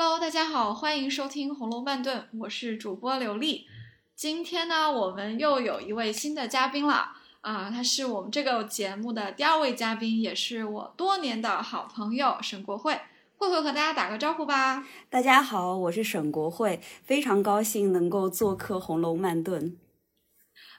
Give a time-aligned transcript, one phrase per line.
[0.00, 3.66] Hello，大家好，欢迎收听《红楼慢炖》，我是主播刘丽。
[4.14, 12.96] 今天呢，我们又有一位新的嘉宾了啊，他是我们这个节目的第二位嘉宾，也是我多年的好朋友沈国慧。
[13.38, 14.86] 慧慧和大家打个招呼吧。
[15.10, 19.60] 大家好，我是沈国慧，非常高兴能够做客《红楼慢炖》。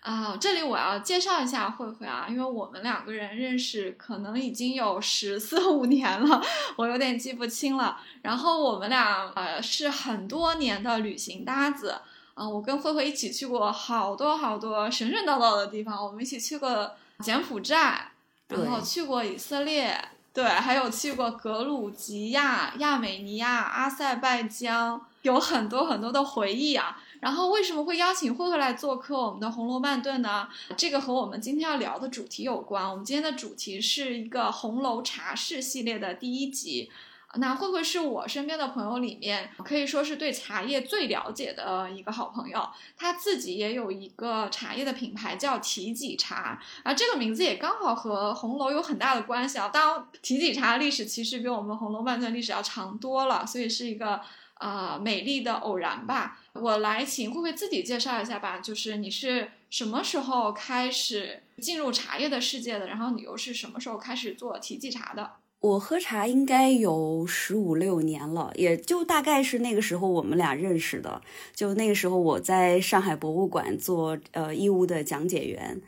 [0.01, 6.41] 啊，这里我要介绍一下慧慧啊，因为我们两个人认识可能已经有十四五年了，
[6.77, 7.99] 我有点记不清了。
[8.21, 11.99] 然后我们俩呃是很多年的旅行搭子
[12.33, 18.11] 啊，我跟慧慧一起去过好多好多神神叨叨的地方，我们一起去过柬埔寨，
[18.47, 20.01] 然后去过以色列，
[20.33, 26.97] 对，还有去过格鲁吉亚、亚美尼亚、阿塞拜疆，有很多很多的回忆啊。
[27.19, 30.47] 然后为什么会邀请慧慧来做客我们的红楼漫炖呢？
[30.77, 32.89] 这个和我们今天要聊的主题有关。
[32.89, 36.89] 我们今天的主题是一个红楼茶室系列的第一集。
[37.35, 42.67] 那慧慧是我身边的朋友里面可以说是对茶叶最了解的一个好朋友。
[42.97, 49.67] 她自己也有一个茶叶的品牌叫提己茶，啊，这个名字也刚好和红楼有很大的关系啊。
[49.67, 54.21] 当，提己茶历史其实比我们红楼漫炖历史要长多了，所以是一个。
[54.59, 56.39] 啊，美丽的偶然吧。
[56.53, 58.59] 我来请慧慧自己介绍一下吧。
[58.59, 62.87] 就是你是什么时候开始进入茶叶的世界的？
[62.87, 65.33] 然后你又是什么时候开始做提记茶的？
[65.61, 71.21] 我喝茶应该有十五六年了，也就大概是那个时候我们俩认识的。
[71.53, 75.81] 就那个时候我在上海博物馆做呃义乌的讲解员。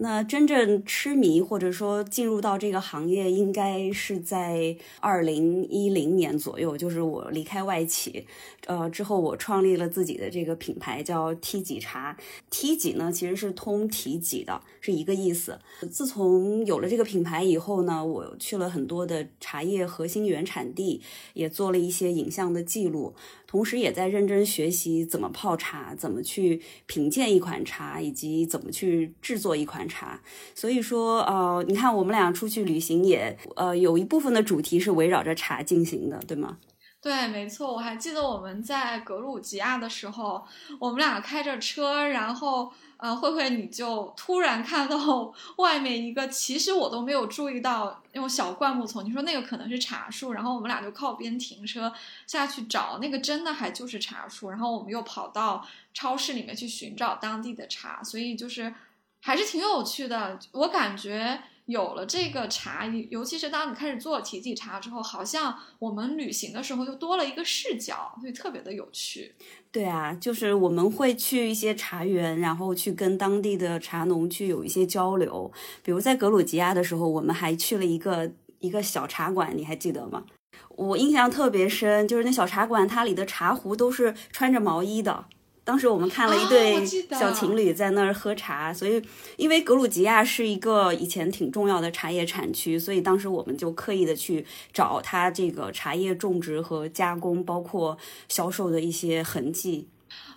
[0.00, 8.24] 那真正痴迷或者说进入到这个行业，应该是在二零一零年左右，就是我离开外企，
[8.66, 12.16] 呃之后我创立了自己的这个品牌，叫 T 几茶。
[12.48, 15.58] T 几呢，其实是通体几的，是一个意思。
[15.90, 21.00] 自从有了这个品牌以后呢，我去了很多的茶叶核心原产地，
[21.34, 23.14] 也做了一些影像的记录。
[23.46, 30.20] 同时也在认真学习怎么泡茶，怎么去品鉴一款茶，以及怎么去制作一款茶。
[30.54, 36.58] 所以说，呃，你看我们俩出去旅行也，呃，有一部分的主题是围绕着茶进行的，对吗？
[37.00, 37.72] 对，没错。
[37.72, 40.44] 我还记得我们在格鲁吉亚的时候，
[40.78, 42.70] 我们俩开着车，然后。
[42.98, 49.04] 呃，慧慧，你就突然看到 外面一个，其实我都没有注意到那种小灌木丛。
[49.04, 51.92] 你说那个可能是茶树，然后我们俩就靠边停车
[52.26, 54.50] 下去找，那个真的还就是茶树。
[54.50, 58.74] 然后我们又跑到超市里面去寻找当地的茶，所以就是
[59.20, 60.38] 还是挺有趣的。
[60.52, 61.40] 我感觉。
[61.68, 69.34] 有了这个茶，尤其是当你开始做体己茶之后，好像我们旅行的时候就多了一个视角，所以特别的有趣。
[69.70, 75.52] 对啊，就是我们会去一些茶园，然后去跟当地的茶农去有一些交流。
[75.82, 80.24] 比如在格鲁吉亚的时候，我们还去了一个一个小茶馆，你还记得吗？
[80.70, 85.26] 我印象特别深，就是那小茶馆，它里的茶壶都是穿着毛衣的。
[85.68, 89.02] 当时我们看了一对小情侣在那儿喝茶，所以
[89.36, 97.98] 因为格鲁吉亚是一个以前挺重要的茶叶产区，所以当时我们就刻意的去找它这个茶叶种植和加工，包括
[98.30, 99.86] 销售的一些痕迹。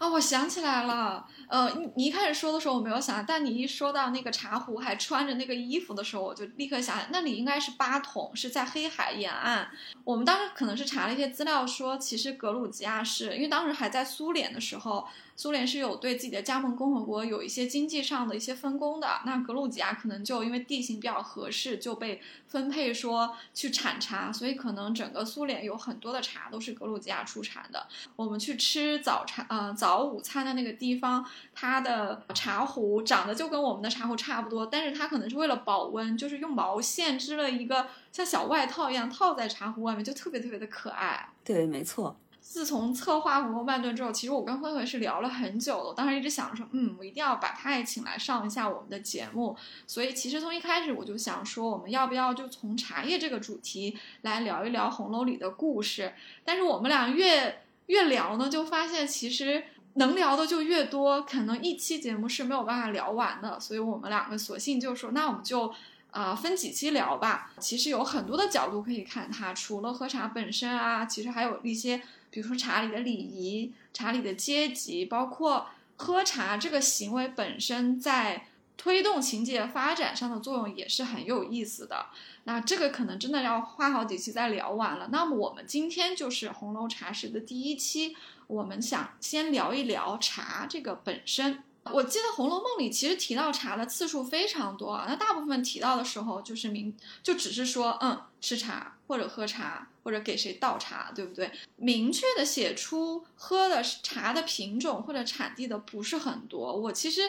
[0.01, 1.27] 啊，我想起来了。
[1.47, 9.69] 呃，你一开始说的时候我没有想，但你一说到那个茶壶还穿着那个衣服的时候，我就立刻想，那里应该是八桶，是在黑海沿岸。
[10.03, 15.07] 我们当时可能是查了一些资料，说其实格鲁吉亚是因为当时还在苏联的时候。
[15.33, 27.87] 苏联是有对自己的加盟共和国有一些经济上的一些分工的，那格鲁吉亚可能就因为地形比较合适，就被分配说去产茶，所以可能整个苏联有很多的茶都是格鲁吉亚出产的。
[28.15, 41.29] 我们去吃早茶，呃，早午餐的那个地方，它的茶壶长得就跟我们的茶壶差不多，但是它可能是为了保温，就是用毛线织了一个像小外套一样套在茶壶外面，就特别特别的可爱。
[41.43, 42.15] 对，没错。
[42.43, 45.89] 自从策划《红楼慢炖》之后，其实我跟慧慧是聊了很久了。
[45.89, 49.55] 我当时一直想着说，嗯，我一定要把她也请来上一下我们的节目。
[49.85, 56.13] 所以其实从一开始我就想说，我们要不要就从茶叶这个主题来聊一聊红楼里的故事？
[56.43, 59.63] 但是我们俩越越聊呢，就发现其实
[59.95, 63.59] 能聊的就越多，可能一期节目是没有办法聊完的。
[63.59, 65.73] 所以我们两个索性就说，那我们就
[66.11, 67.51] 啊分几期聊吧。
[67.59, 72.01] 其实有很多的角度可以看它，除了喝茶本身啊，其实还有一些。
[72.33, 75.67] 比如说茶里的礼仪、茶里的阶级，包括
[75.97, 78.45] 喝茶这个行为本身在
[78.77, 82.07] 推动情节发展上的作用也是很有意思的。
[82.45, 85.09] 那这个可能真的要花好几期再聊完了。
[85.11, 88.15] 那么我们今天就是红楼茶室的第一期，
[88.47, 91.63] 我们想先聊一聊茶这个本身。
[91.83, 101.51] 我记得《红楼梦》里其实提到茶的次数非常多啊，那大部分提到的时候就是明就只是说嗯吃茶或者喝茶或者给谁倒茶，对不对？
[101.77, 106.71] 明确的写出喝的茶的品种或者产地的不是很多。
[106.71, 107.21] 我其实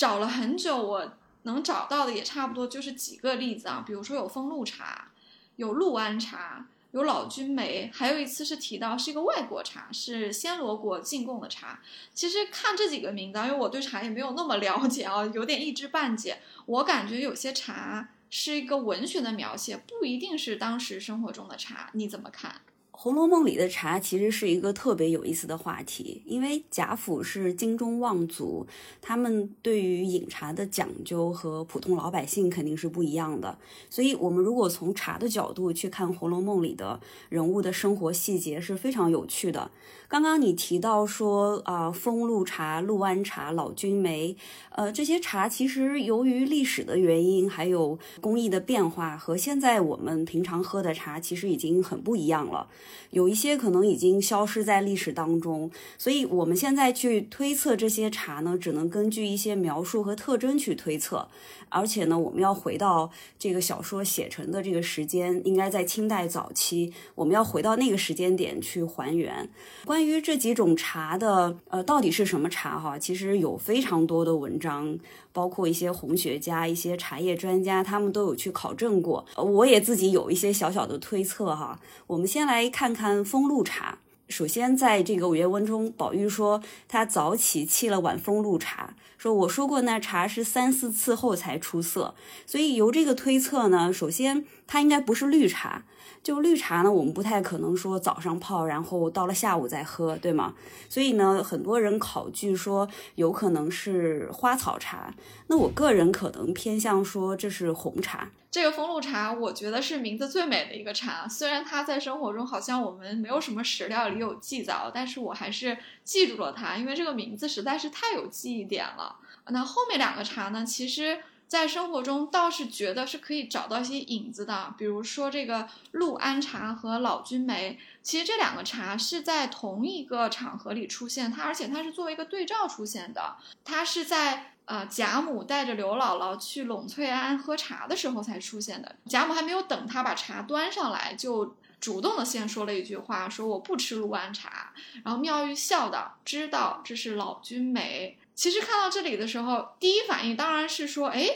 [0.00, 1.12] 找了很久，我
[1.42, 5.10] 能找到的也差不多就是几个例子啊，比如说有风露茶，
[5.56, 6.68] 有六安茶。
[6.92, 11.80] 有老君梅，还有一次是提到是一个外国茶，是暹罗国进贡的茶。
[12.14, 16.40] 其实看这几个名字，因为我对茶也没有那么了解啊，有点一知半解。
[16.64, 21.90] 我感觉有些茶是一个文学的描写，不一定是当时生活中的茶。
[21.92, 22.50] 你怎么看？
[23.02, 28.66] 《红楼梦》里的茶其实是一个特别有意思的话题，因为贾府是京中望族，
[29.00, 33.56] 他们对于饮茶的讲究和普通老百姓肯定是不一样的。
[33.88, 37.00] 所以，我们如果从茶的角度去看《红楼梦》里的
[37.30, 39.70] 人物的生活细节，是非常有趣的。
[40.10, 44.36] 刚刚你提到说啊，风露茶、六安茶、老君梅，
[44.70, 52.66] 呃，这些茶其实由于历史的原因，还有工艺的变化，和现在我们平常喝的茶其实已经很不一样了。
[53.10, 61.28] 有一些可能已经消失在历史当中，所以我们现在去推测这些茶呢，只能根据一些描述和特征去推测。
[61.68, 63.08] 而且呢，我们要回到
[63.38, 69.48] 这个小说写成的这个时间，应该在清代早期，我们要回到那个时间点去还原。
[69.84, 72.98] 关关于这几种茶的，呃，到底是什么茶哈？
[72.98, 74.98] 其实有非常多的文章，
[75.30, 79.26] 包括一些红学家、一些茶叶专家，他们都有去考证过。
[79.36, 81.78] 我也自己有一些小小的推测哈。
[82.06, 83.98] 我们先来看看风露茶。
[84.30, 92.14] 首先，在这个原文中，宝玉说他早起沏了碗风露茶，说我说过那茶是三四次后才出色，
[92.46, 95.82] 所以由这个推测呢，首先它应该不是绿茶。
[96.22, 100.54] 就绿茶呢，我们不太可能说早上泡，然后到了下午再喝，对吗？
[100.88, 105.12] 所以呢，很多人考据说有可能是花草茶。
[105.48, 108.28] 那我个人可能偏向说这是红茶。
[108.50, 111.28] 这个风露茶，我觉得是名字最美的一个茶。
[111.28, 119.16] 虽然它在生活中好像我们没有什么史料里有记载，但是我还是记住了它，因为这个名字实在是太有记忆点了。
[119.48, 121.20] 那后面两个茶呢，其实。
[121.50, 144.72] 在生活中倒是觉得是可以找到一些影子的，比如说这个陆安茶和老君梅，其实这两个茶是在同一个场合里出现，它而且它是作为一个对照出现的，它是在啊贾母带着刘姥姥去栊翠庵喝茶的时候才出现的，贾母还没有等他把茶端上来，就主动的先说了一句话，说我不吃陆安茶，
[145.04, 148.16] 然后妙玉笑道，知道这是老君眉。
[148.36, 151.28] 其实看到这里的时候，第一反应当然是说，哎，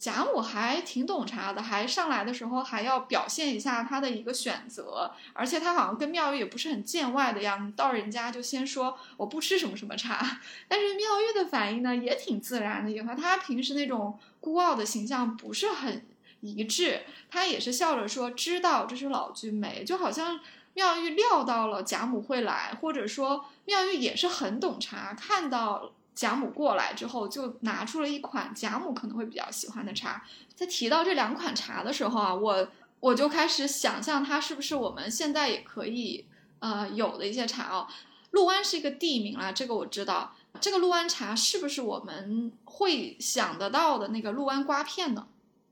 [0.00, 10.40] 贾母还挺懂茶的，还上来的时候还要表现一下她的一个选择，而且她好像跟妙玉也不是很见外的样子，到人家就先说我不吃什么什么茶。
[10.66, 16.06] 但是妙玉的反应呢，也挺自然的，也和她平时那种孤傲的形象不是很
[16.40, 17.02] 一致。
[17.28, 20.40] 她也是笑着说，知道这是老君梅，就好像
[20.72, 25.92] 妙玉料到了贾母会来，或者说妙玉也是很懂茶，看到。
[26.20, 30.22] 贾母过来之后，就拿出了一款贾母可能会比较喜欢的茶。
[30.54, 32.68] 在提到这两款茶的时候啊，我
[33.00, 36.26] 我就开始想象它是不是我们现在也可以
[36.58, 37.88] 呃有的一些茶哦。
[38.32, 40.34] 陆安是一个地名啊，这个我知道。
[40.60, 45.26] 这个陆安茶是不是我们会想得到的那个陆安瓜片呢？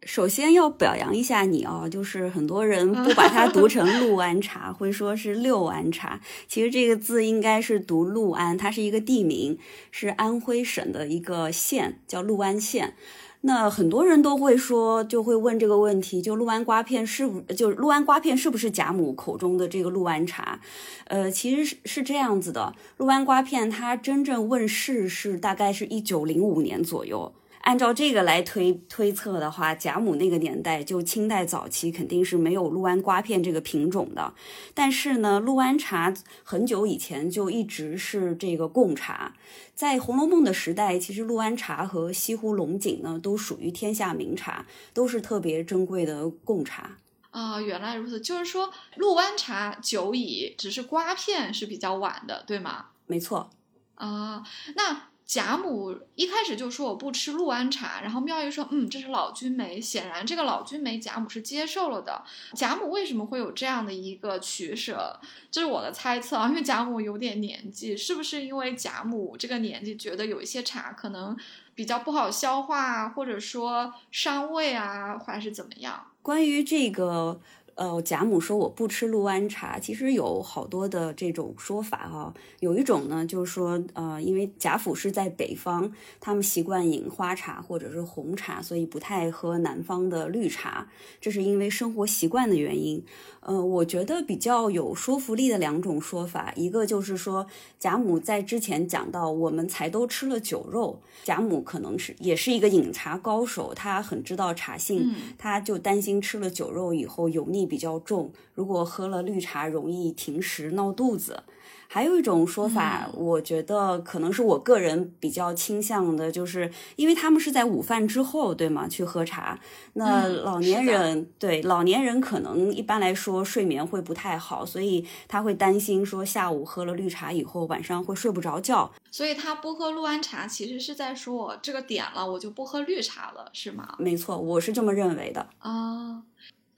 [0.05, 6.21] 首先要表扬一下你哦， 就是很多人不把它读成六安茶， 会说是六安茶。
[6.47, 9.59] 其实这个字应该是读六安，它是一个地名，
[9.91, 12.95] 是安徽省的一个县，叫六安县。
[13.43, 20.61] 那很多人都会说，就会问这个问题：就六安瓜片是不就六安瓜片是不是贾母口中的这个六安茶？
[21.05, 27.33] 呃，其实是是这样子的，六安瓜片它真正问世是大概是一九零五年左右。
[27.69, 34.33] 按照这个来推推测的话，贾母那个年代就清代早期肯定是没有六安瓜片这个品种的。
[34.73, 39.35] 但是呢，六安茶很久以前就一直是这个贡茶。
[39.75, 46.97] 在《红楼梦》的时代，其实六安茶和西湖龙井呢都属于天下名茶，都是特别珍贵的贡茶。
[47.33, 52.87] 啊，原来如此，就是说六安茶久矣，只是瓜片是比较晚的，对吗？
[53.07, 53.51] 没错。
[53.97, 54.43] 啊，
[54.75, 55.08] 那。
[55.29, 59.79] 贾母一开始就说我不吃六安茶，然后妙玉说，嗯，这是老君梅。
[59.79, 62.25] 显然，这个老君梅贾母是接受了的。
[62.55, 65.21] 贾母为什么会有这样的一个取舍？
[65.51, 71.37] 这是我的猜测啊，因为贾母有点年纪，是不是因为贾母这个年纪觉得有一些茶可能
[71.75, 76.07] 比较不好消化，或者说伤胃啊，还是怎么样？
[76.23, 77.39] 关于这个。
[77.79, 82.35] 呃，贾母说我不吃陆安茶，其实有好多的这种说法哈。
[82.59, 90.89] 有一种呢，就是说，呃，因为贾府是在北方，他们习惯饮花茶或者是红茶，所以不太喝南方的绿茶，
[91.21, 93.05] 这是因为生活习惯的原因。
[93.43, 97.47] 呃，我觉得比较有说服力的两种说法，一个就是说，
[97.79, 107.68] 贾母在之前讲到我们才都吃了酒肉，贾母可能是也是一个饮茶高手，她很知道茶性，她就担心吃了酒肉以后油腻。
[107.69, 111.45] 比较重，如果喝了绿茶容易停食闹肚子。
[111.91, 118.87] 还有一种说法，我觉得可能是我个人比较倾向的，就是因为他们是在午饭之后，对吗？
[118.87, 119.59] 去喝茶，
[119.95, 133.95] 那老年人对老年人可能一般来说睡眠会不太好，所以他会担心说下午喝了绿茶以后晚上会睡不着觉，所以他不喝陆安茶，其实是在说我这个点了，我就不喝绿茶了，是吗？
[133.99, 136.23] 没错，我是这么认为的啊。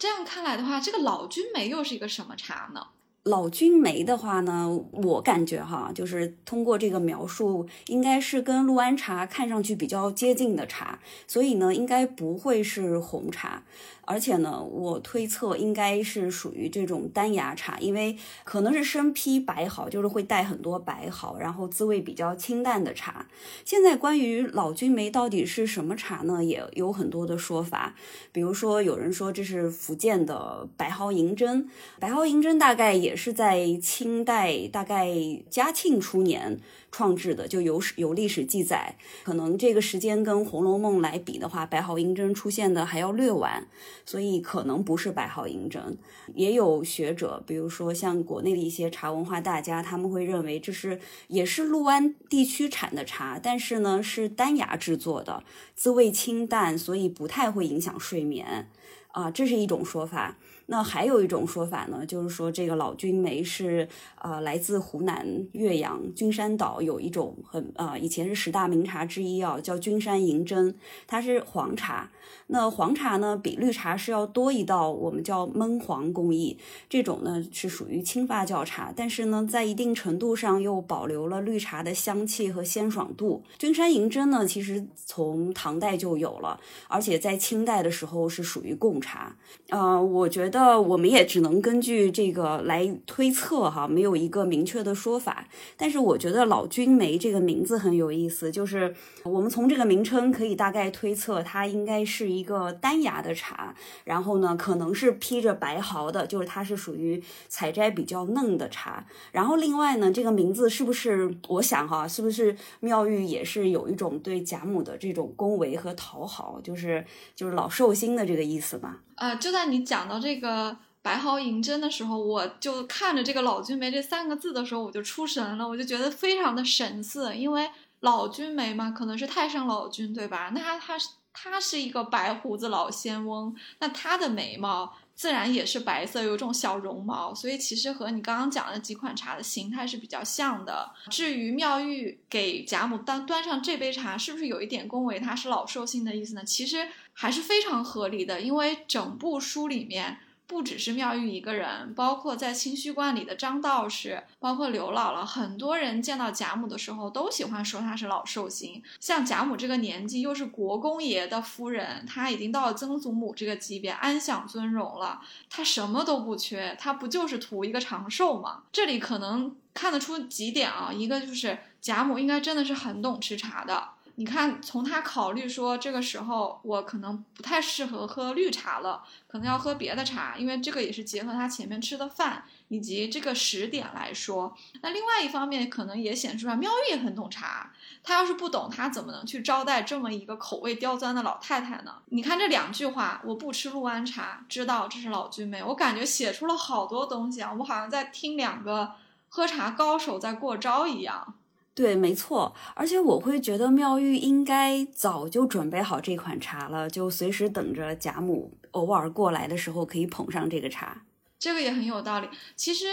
[0.00, 2.86] 这样看来的话，这个老君眉又是一个什么茶呢？
[3.24, 13.62] 老君眉的话呢，我感觉哈，就是通过这个描述，应该是跟陆安茶看上去比较接近的茶，所以呢，应该不会是红茶。
[14.10, 23.28] 而且呢，我推测应该是属于这种单芽茶，因为可能是身披白毫，就是会带很多白毫，然后滋味比较清淡的茶。
[23.64, 27.94] 现在关于老君梅到底是什么茶呢，也有很多的说法。
[28.32, 31.68] 比如说，有人说这是福建的白毫银针，
[32.00, 35.08] 白毫银针大概也是在清代，大概
[35.48, 36.58] 嘉庆初年。
[36.92, 43.64] 创制的就有有历史记载，可能这个时间跟《红楼梦》来比的话，白毫银针出现的还要略晚，
[44.04, 45.96] 所以可能不是白毫银针。
[46.34, 55.42] 也有学者，比如说像国内的一些茶文化大家，他们会认为这是也是六安地区产的茶，但是呢是单芽制作的，
[55.74, 58.68] 滋味清淡，所以不太会影响睡眠
[59.12, 60.36] 啊，这是一种说法。
[60.66, 63.88] 那还有一种说法呢，就是说这个老君梅是
[64.20, 70.76] 呃来自湖南岳阳君山岛，有一种很呃以前是十大名茶之一啊，叫君山银针，
[71.08, 72.08] 它是黄茶。
[72.52, 83.44] 那黄茶呢，比绿茶是要多一道我们叫焖黄工艺，这种呢是属于轻发酵茶，但是呢在一定程度上又保留了绿茶的香气和鲜爽度。
[83.56, 89.36] 君山银针呢，其实从唐代就有了，而且在清代的时候是属于贡茶。
[89.68, 95.46] 呃，我觉得我们也只能根据这个来推测哈，没有一个明确的说法。
[95.76, 98.92] 但是我觉得老君梅这个名字很有意思，就是
[99.22, 102.39] 我们从这个名称可以大概推测它应该是一。
[102.40, 109.04] 一个单芽的茶，然后呢，可能是披着白毫的，就是它是属于采摘比较嫩的茶。
[109.32, 111.32] 然后另外呢，这个名字是不是？
[111.48, 117.04] 我想哈，是不是妙玉也是有一种对贾母的这种恭维和讨好，就是
[117.36, 118.96] 就是老寿星的这个意思嘛？
[119.16, 127.68] 啊，就在你讲到这个白毫银针的时候，我就看着这个老君眉这三个字的时候，我就出神了，我就觉得非常的神似，因为
[128.00, 130.50] 老君眉嘛，可能是太上老君对吧？
[130.54, 130.96] 那他他
[131.32, 140.90] 他是一个白胡子老仙翁，那他的眉毛自然也是白色，有种小绒毛，所以其实和你刚刚讲的几款茶的形态是比较像的。
[141.10, 146.44] 至于妙玉给贾母端端上这杯茶，是不是有一点恭维他是老寿星的意思呢？
[146.44, 150.18] 其实还是非常合理的，因为整部书里面。
[150.50, 158.82] 不只是妙玉一个人，包括在清虚观里的张道士，包括刘姥姥，很多人见到贾母的时候都喜欢说她是老寿星。
[158.98, 168.64] 像贾母这个年纪，又是国公爷的夫人，她已经到了曾祖母这个级别，安享尊荣了，她什么都不缺，她不就是图一个长寿吗？
[168.72, 173.90] 这里可能看得出几点啊，一个就是贾母应该真的是很懂吃茶的。
[174.20, 184.54] 你看，从他考虑说这个时候我可能不太适合喝绿茶了，可能要喝别的茶，因为这个也是结合他前面吃的饭以及这个时点来说。
[184.82, 187.72] 那另外一方面，可能也显示出来妙玉也很懂茶，
[188.02, 191.94] 他要是不懂，他怎么能去招待这么一个口味刁钻的老太太呢？
[192.10, 198.92] 你看这两句话，我不吃陆安茶，知道这是老君妹，我感觉写出了好多东西啊，我好像在听两个
[199.30, 201.36] 喝茶高手在过招一样。
[201.72, 211.04] 对，没错，而且我会觉得妙玉应该早就准备好这款茶了，就随时等着贾母偶尔过来的时候可以捧上这个茶。
[211.38, 212.28] 这个也很有道理。
[212.54, 212.86] 其实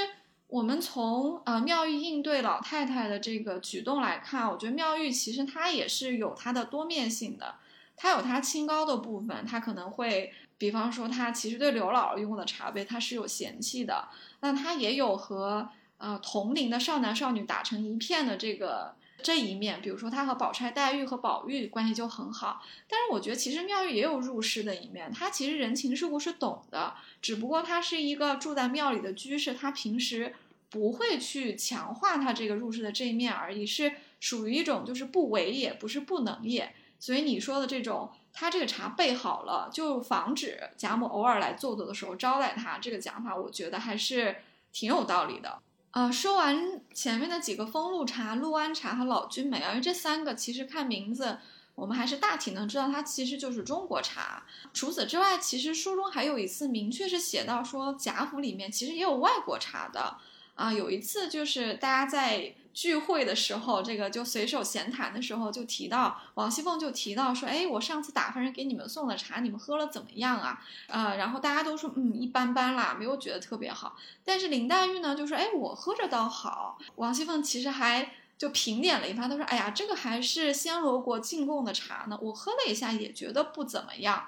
[0.48, 7.56] 我们从呃妙玉应对老太太的这个举动来看，我觉得妙玉其实她也是有她的多面性的，
[7.98, 14.08] 她有她清高的部分，她可能会，比方说她其实对刘姥姥用的茶杯她是有嫌弃的，
[14.40, 15.68] 但她也有和。
[15.98, 22.62] 呃，同龄的少男少女打成一片的这个这一面，比如说他和宝钗、黛玉和宝玉关系就很好。
[22.88, 30.36] 但是我觉得其实妙玉也有入世的一面，她其实人情世故是懂的，只不过她是一个住在庙里的居士，她平时
[30.70, 36.76] 不会去强化他这个入世的这一面而已，是属于一种就是不为也，不是不能也。
[37.00, 44.36] 所以你说的这种，他这个茶备好了，就防止贾母偶尔来坐坐的时候招待他，这个讲法我觉得还是
[44.72, 45.60] 挺有道理的。
[45.98, 51.40] 啊，说完前面的几个风露茶、陆安茶和老君梅啊，因为这三个其实看名字，
[51.74, 54.44] 我们还是大体能知道它其实就是中国茶。
[54.76, 60.18] 除此之外，其实书中还有一次明确是写到说贾府里面其实也有外国茶的。
[60.54, 62.54] 啊，有一次就是大家在。
[62.78, 70.64] 聚会的时候，这个就随手闲谈的时候，就提到王熙凤就提到说，哎，我上次打发人给你们送的茶，你们喝了怎么样啊？
[70.86, 73.98] 呃，然后大家都说，嗯，一般般啦，没有觉得特别好。
[74.24, 76.78] 但是林黛玉呢，就说，哎，我喝着倒好。
[76.98, 84.28] 王熙凤其实还就评点了一番，她说，哎呀，这个还是暹罗国进贡的茶呢，我喝了一下也觉得不怎么样。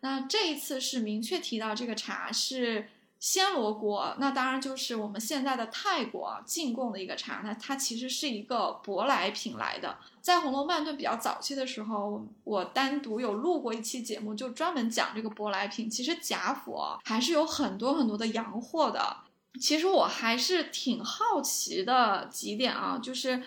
[0.00, 2.90] 那这一次是明确提到这个茶是。
[3.18, 9.96] 暹罗国，那当然就是我们现在的泰国进贡的一个茶，那它其实是一个舶来品来的。
[10.20, 15.88] 在《红楼梦》顿比较早期的时候，我单独有录过一期节目，就专门讲这个舶来品。
[15.88, 19.16] 其实贾府还是有很多很多的洋货的。
[19.58, 23.42] 其实我还是挺好奇的几点啊，就是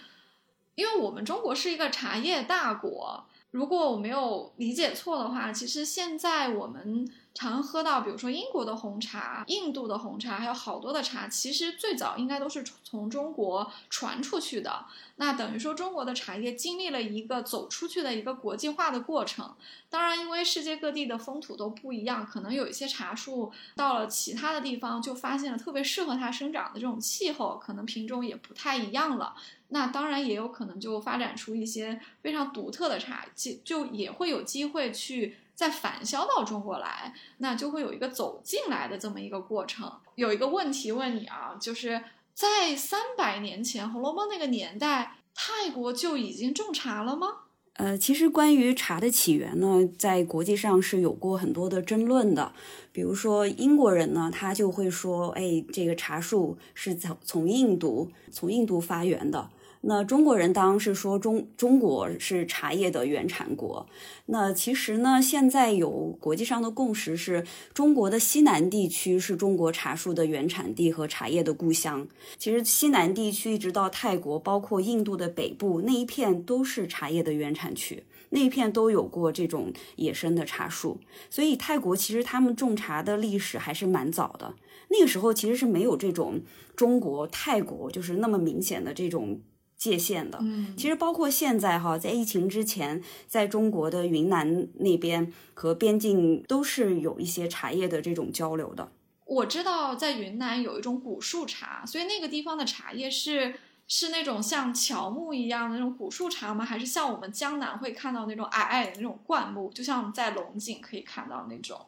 [0.75, 7.07] 因为我们中国是一个茶叶大国，如果我没有理解错的话，其实现在我们。
[7.39, 14.86] 常喝到，比如说英国的红茶、印度的红茶，还有好多的茶，其实最早应该都是从中国传出去的。
[15.15, 19.55] 那等于说，中国的茶叶经历了一个走出去的一个国际化的过程。
[19.89, 29.34] 当然，因为世界各地的风土都不一样，可能有一些茶树到了其他的地方，就发现了特别适合它生长的这种气候，可能品种也不太一样了。
[29.69, 35.38] 那当然也有可能就发展出一些非常独特的茶，就就也会有机会去。
[35.59, 39.91] 再返销到中国来，那就会有一个走进来的这么一个过程。
[40.15, 42.01] 有一个问题问你啊，就是
[42.33, 47.27] 在三百年前《红楼梦》那个年代，泰国就已经种茶了吗？
[47.73, 52.53] 呃，其实关于茶的起源呢，在国际上是有过很多的争论的。
[52.93, 59.49] 比如说英国人呢，他就会说，哎，这个茶树是从从印度从印度发源的。
[59.81, 63.88] 那中国人当然是说中中国是茶叶的原产国。
[64.25, 72.06] 那其实呢，现在有国际上的共识是，中国的西南地区是中国茶树的原产地和茶叶的故乡。
[72.38, 80.99] 其实西南地区一直到泰国，包括印度的北部那一片都是茶叶的原产区，那一片都有过这种野生的茶树。
[81.30, 84.56] 所以泰国其实他们种茶的历史还是蛮早的。
[84.89, 86.41] 那个时候其实是没有这种
[86.75, 89.39] 中国泰国就是那么明显的这种。
[89.79, 98.91] 界限的，嗯，其实包括现在哈，在疫情之前，在中国的云南那边和边境都是有一些茶叶的这种交流的。
[99.25, 103.55] 我知道在云南有一种古树茶，所以那个地方的茶叶是
[103.87, 106.65] 是那种像乔木一样的那种古树茶吗？
[106.65, 111.79] 还是像我们江南会看到那种矮矮的那种灌木，就像在龙井可以看到那种？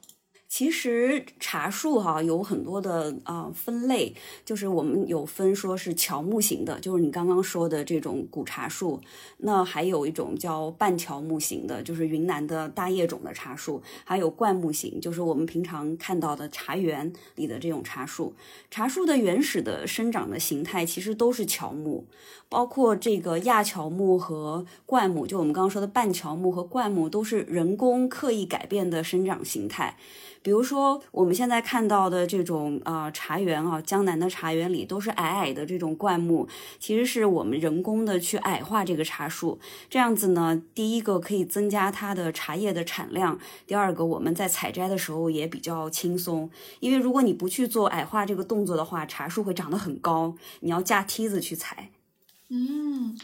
[0.51, 8.99] 其实茶树哈有很多的啊分类，就是我们有分说是乔木型的，就是你刚刚说的这种古茶树。
[9.37, 13.81] 那还有一种叫半乔木型的，就是云南的大叶种的茶树。
[14.03, 18.35] 还有灌木型，就是我们平常看到的茶园里的这种茶树。
[18.69, 22.05] 茶树的原始的生长的形态其实都是乔木，
[22.49, 29.95] 包括这个亚乔木和灌木，就我们刚刚说的半乔木和灌木，都是人工刻意改变的生长形态。
[30.43, 36.47] 比如说，我们现在看到的这种啊茶园啊，江南的茶园里都是矮矮的这种灌木，
[36.79, 39.59] 其实是我们人工的去矮化这个茶树。
[39.89, 46.49] 这样子呢，第一个可以增加它的茶叶的产量，第二个我们在采摘的时候也比较轻松。
[46.79, 51.91] 因为如果你不去做矮化这个动作的话，茶树会长得很高，你要架梯子去采。
[52.49, 53.15] 嗯。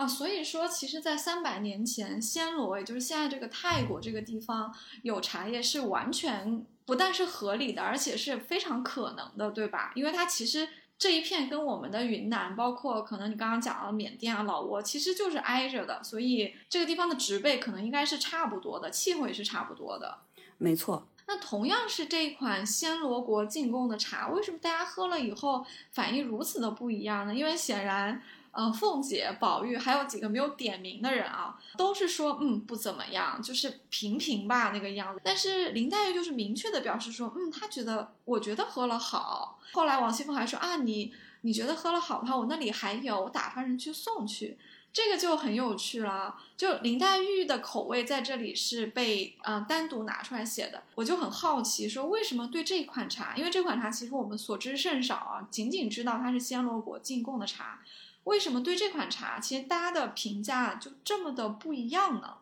[0.00, 9.92] 啊，所以说，其实，在三百年前，暹罗，也就是现在这个泰国这个地方有茶叶，是完全不但是合理的，而且是非常可能的，对吧？
[9.94, 20.20] 因为它其实这一片跟我们的云南，包括可能你刚刚讲到缅甸啊、老挝，其实就是挨着的，所以这个地方的植被可能应该是差不多的，气候也是差不多的。
[20.56, 21.06] 没错。
[21.26, 27.34] 那同样是这一款暹罗国进贡的茶，为什么大家喝了以后反应如此的不一样呢？
[27.34, 28.22] 因为显然。
[28.52, 35.20] 呃，凤姐、宝玉还有几个没有点名的人啊，都是说嗯不怎么样，就是平平吧那个样子。
[35.22, 39.60] 但是林黛玉就是明确的表示说，嗯，她觉得我觉得喝了好。
[39.72, 44.58] 后来王熙凤还说啊，你你觉得喝了好的话，我那里还有，我打发人去送去。
[44.92, 46.34] 这个就很有趣了。
[46.56, 53.36] 就林黛玉的口味在这里是被呃单独拿出来写的，我就很好奇，说为什么对这款茶？
[53.36, 57.78] 因为这款茶其实我们所知甚少啊，仅仅知道它是暹罗国进贡的茶。
[58.24, 62.34] 为什么对这款茶，其实大家的评价就这么的不一样呢？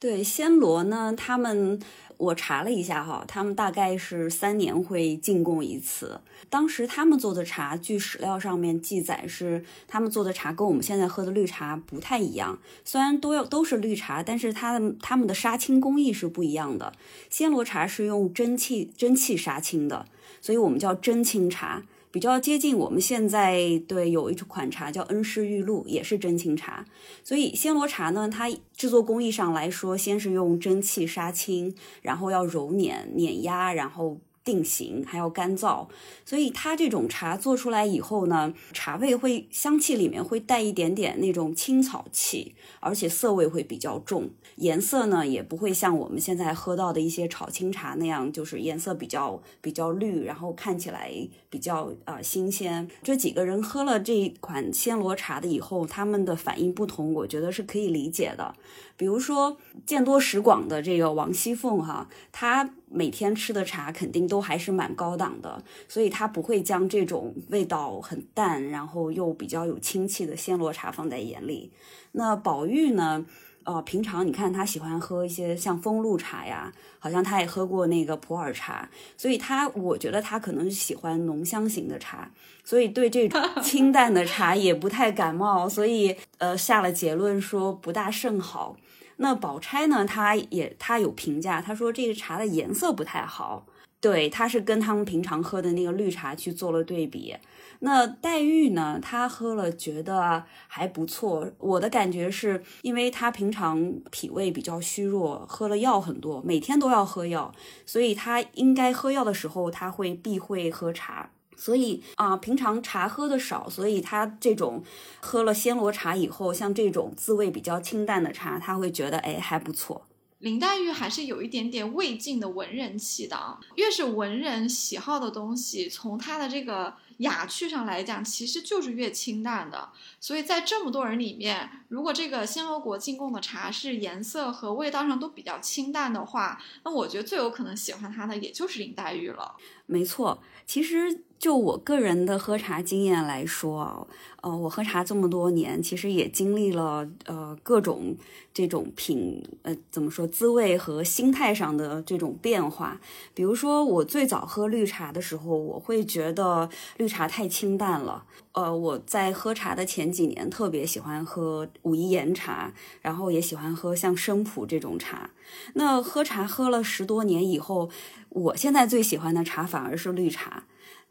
[0.00, 1.80] 对暹罗呢，他们
[2.18, 6.20] 我查了一下哈，他们大概是三年会进贡一次。
[6.50, 12.58] 当时他们做的茶，据史料上面记载是，他们做的茶跟我们现在喝的绿茶不太一样。
[12.84, 16.92] 虽然都要都是绿茶，但是它的他们的杀青工艺是不一样的。
[17.30, 20.06] 暹罗茶是用蒸汽蒸汽杀青的，
[20.42, 21.82] 所以我们叫蒸青茶。
[22.14, 26.86] 比较接近我们现在对有一款茶叫恩施玉露，也是真青茶。
[27.24, 34.20] 所以暹罗茶呢，它制作工艺上来说，先是用蒸汽杀青，然后要揉捻碾压，然后。
[34.44, 35.88] 定型还要干燥，
[36.24, 51.10] 所以它这种茶做出来以后呢，茶味会香气里面会带一点点那种青草气，而且涩味会比较重，颜色呢也不会像我们现在喝到的一些炒青茶那样，就是颜色比较比较绿，然后看起来
[51.48, 52.86] 比较啊新鲜。
[53.02, 58.54] 这几个人喝了这一款暹罗茶的以后，他们的反应不同，我觉得是可以理解的。
[58.96, 71.72] 比如说见多识广的这个王熙凤哈，她每天吃的茶肯定都还是蛮高档的，所以他不会将这种味道很淡，然后又比较有清气的暹罗茶放在眼里。
[72.12, 73.26] 那宝玉呢？
[73.66, 82.30] 呃，平常你看他喜欢喝一些像风露茶呀，好像他也喝过那个普洱茶，所以他我觉得他可能喜欢浓香型的茶，
[82.62, 88.76] 所以对这种清淡的茶也不太感冒，所以呃下了结论说不大甚好。
[89.24, 90.04] 那宝钗呢？
[90.04, 93.64] 她也她有评价，她说这个茶的颜色不太好。
[93.98, 97.34] 对，她是跟他们平常喝的那个绿茶去做了对比。
[97.78, 98.98] 那黛玉呢？
[99.00, 101.50] 她喝了觉得还不错。
[101.56, 107.54] 我的感觉是因为她平常脾胃比较虚弱，喝了药很多，每天都要喝药，
[107.86, 111.30] 所以她应该喝药的时候，她会避讳喝茶。
[111.56, 114.82] 所以啊，平常茶喝的少，所以他这种
[115.20, 120.06] 喝了暹罗茶以后，像这种滋味比较清淡的茶，他会觉得哎还不错。
[120.40, 129.88] 林黛玉还是有一点点魏晋的文人气的啊，越是文人喜好的东西，从他的这个雅趣上来讲，其实就是越清淡的。
[130.20, 139.56] 所以在这么多人里面，如果这个暹罗国进贡的茶是颜色和味道上都比较清淡的话，那我觉得最有可能喜欢它的也就是林黛玉了。
[139.86, 141.20] 没错，其实。
[141.36, 144.06] 就我个人的喝茶经验来说啊，
[144.40, 148.16] 呃，我喝茶这么多年，其实也经历了呃各种
[148.54, 152.98] 这种品呃怎么说滋味和心态上的这种变化。
[153.34, 158.24] 比如说，我最早喝绿茶的时候，我会觉得绿茶太清淡了。
[158.52, 165.28] 呃，我在喝茶的前几年，特别喜欢喝武夷岩茶，然后也喜欢喝像生普这种茶。
[165.74, 167.90] 那喝茶喝了十多年以后，
[168.28, 170.64] 我现在最喜欢的茶反而是绿茶。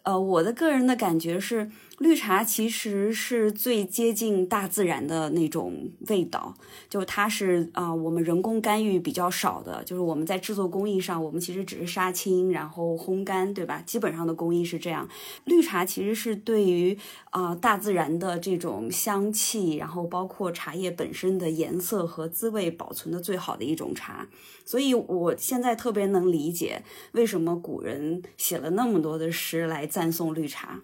[0.04, 1.72] 呃，我的个人的感觉是。
[2.04, 6.54] 绿茶其实是最接近大自然的那种味道，
[6.90, 13.82] 就它是啊，我们人工干预比较少的，就是我们在制作工艺上，我们其实只是杀青，然后烘干，对吧？
[13.86, 15.08] 基本上的工艺是这样。
[15.46, 16.98] 绿茶其实是对于
[17.30, 24.28] 啊大自然的这种香气，然后包括茶叶本身的颜色和滋味保存的最好的一种茶，
[24.66, 30.82] 所以我现在特别能理解为什么古人写了那么多的诗来赞颂绿茶。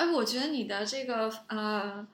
[0.00, 2.06] 哎，我觉得你的这个呃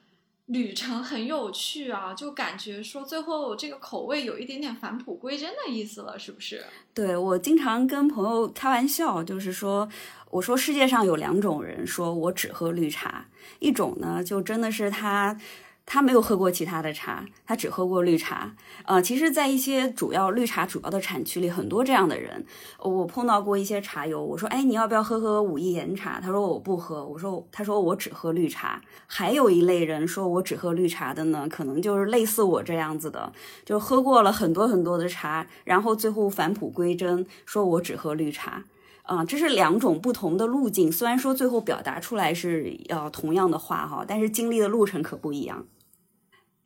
[0.47, 6.65] 旅程很有趣啊，就感觉说最后这个口味有一点点返璞归真的意思了，是不是？
[6.93, 9.89] 对我经常跟朋友开玩笑，就是说，
[10.31, 13.25] 我说世界上有两种人，说我只喝绿茶，
[13.61, 15.39] 一种呢就真的是他。
[15.87, 18.53] 他没有喝过其他的茶，他只喝过绿茶。
[18.85, 22.45] 呃，其实，在一些主要绿茶主要的产区里，很多这样的人。
[22.81, 33.33] 我碰到过一些茶友，我说：“哎，你要不要喝喝武夷岩茶？”他说：“我不喝。”我说：“他说我只喝绿茶。”还有一类人说我只喝绿茶的呢，可能就是类似我这样子的，
[33.65, 38.65] 就喝过了很多很多的茶，然后最后返璞归真，说我只喝绿茶。
[39.05, 40.91] 啊，这是两种不同的路径。
[40.91, 45.65] 虽然说最后表达出来是呃同样的话哈，但是经历的路程可不一样。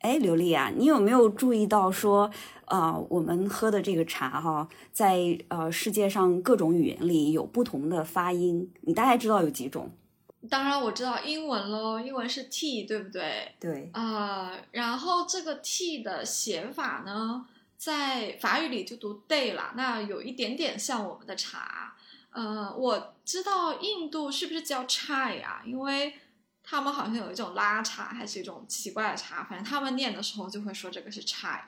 [0.01, 2.29] 哎，刘丽啊，你有没有注意到说，
[2.65, 9.91] 呃，我们喝的这个茶哈，在呃世界上各种语言里有不同的发音，你大概知道有几种？
[10.49, 13.53] 当然我知道英文喽，英文是 tea，对不对？
[13.59, 13.91] 对。
[13.93, 17.45] 啊，然后这个 T 的写法呢，
[17.77, 21.95] 在法语里就读 day 了，那有一点点像我们的茶。
[22.31, 25.61] 呃，我知道印度是不是叫 chai 啊？
[25.63, 26.13] 因为
[26.71, 31.67] 他们好像有一种拉茶，还是一种奇怪的茶，反正他们念的时候就会说这个是茶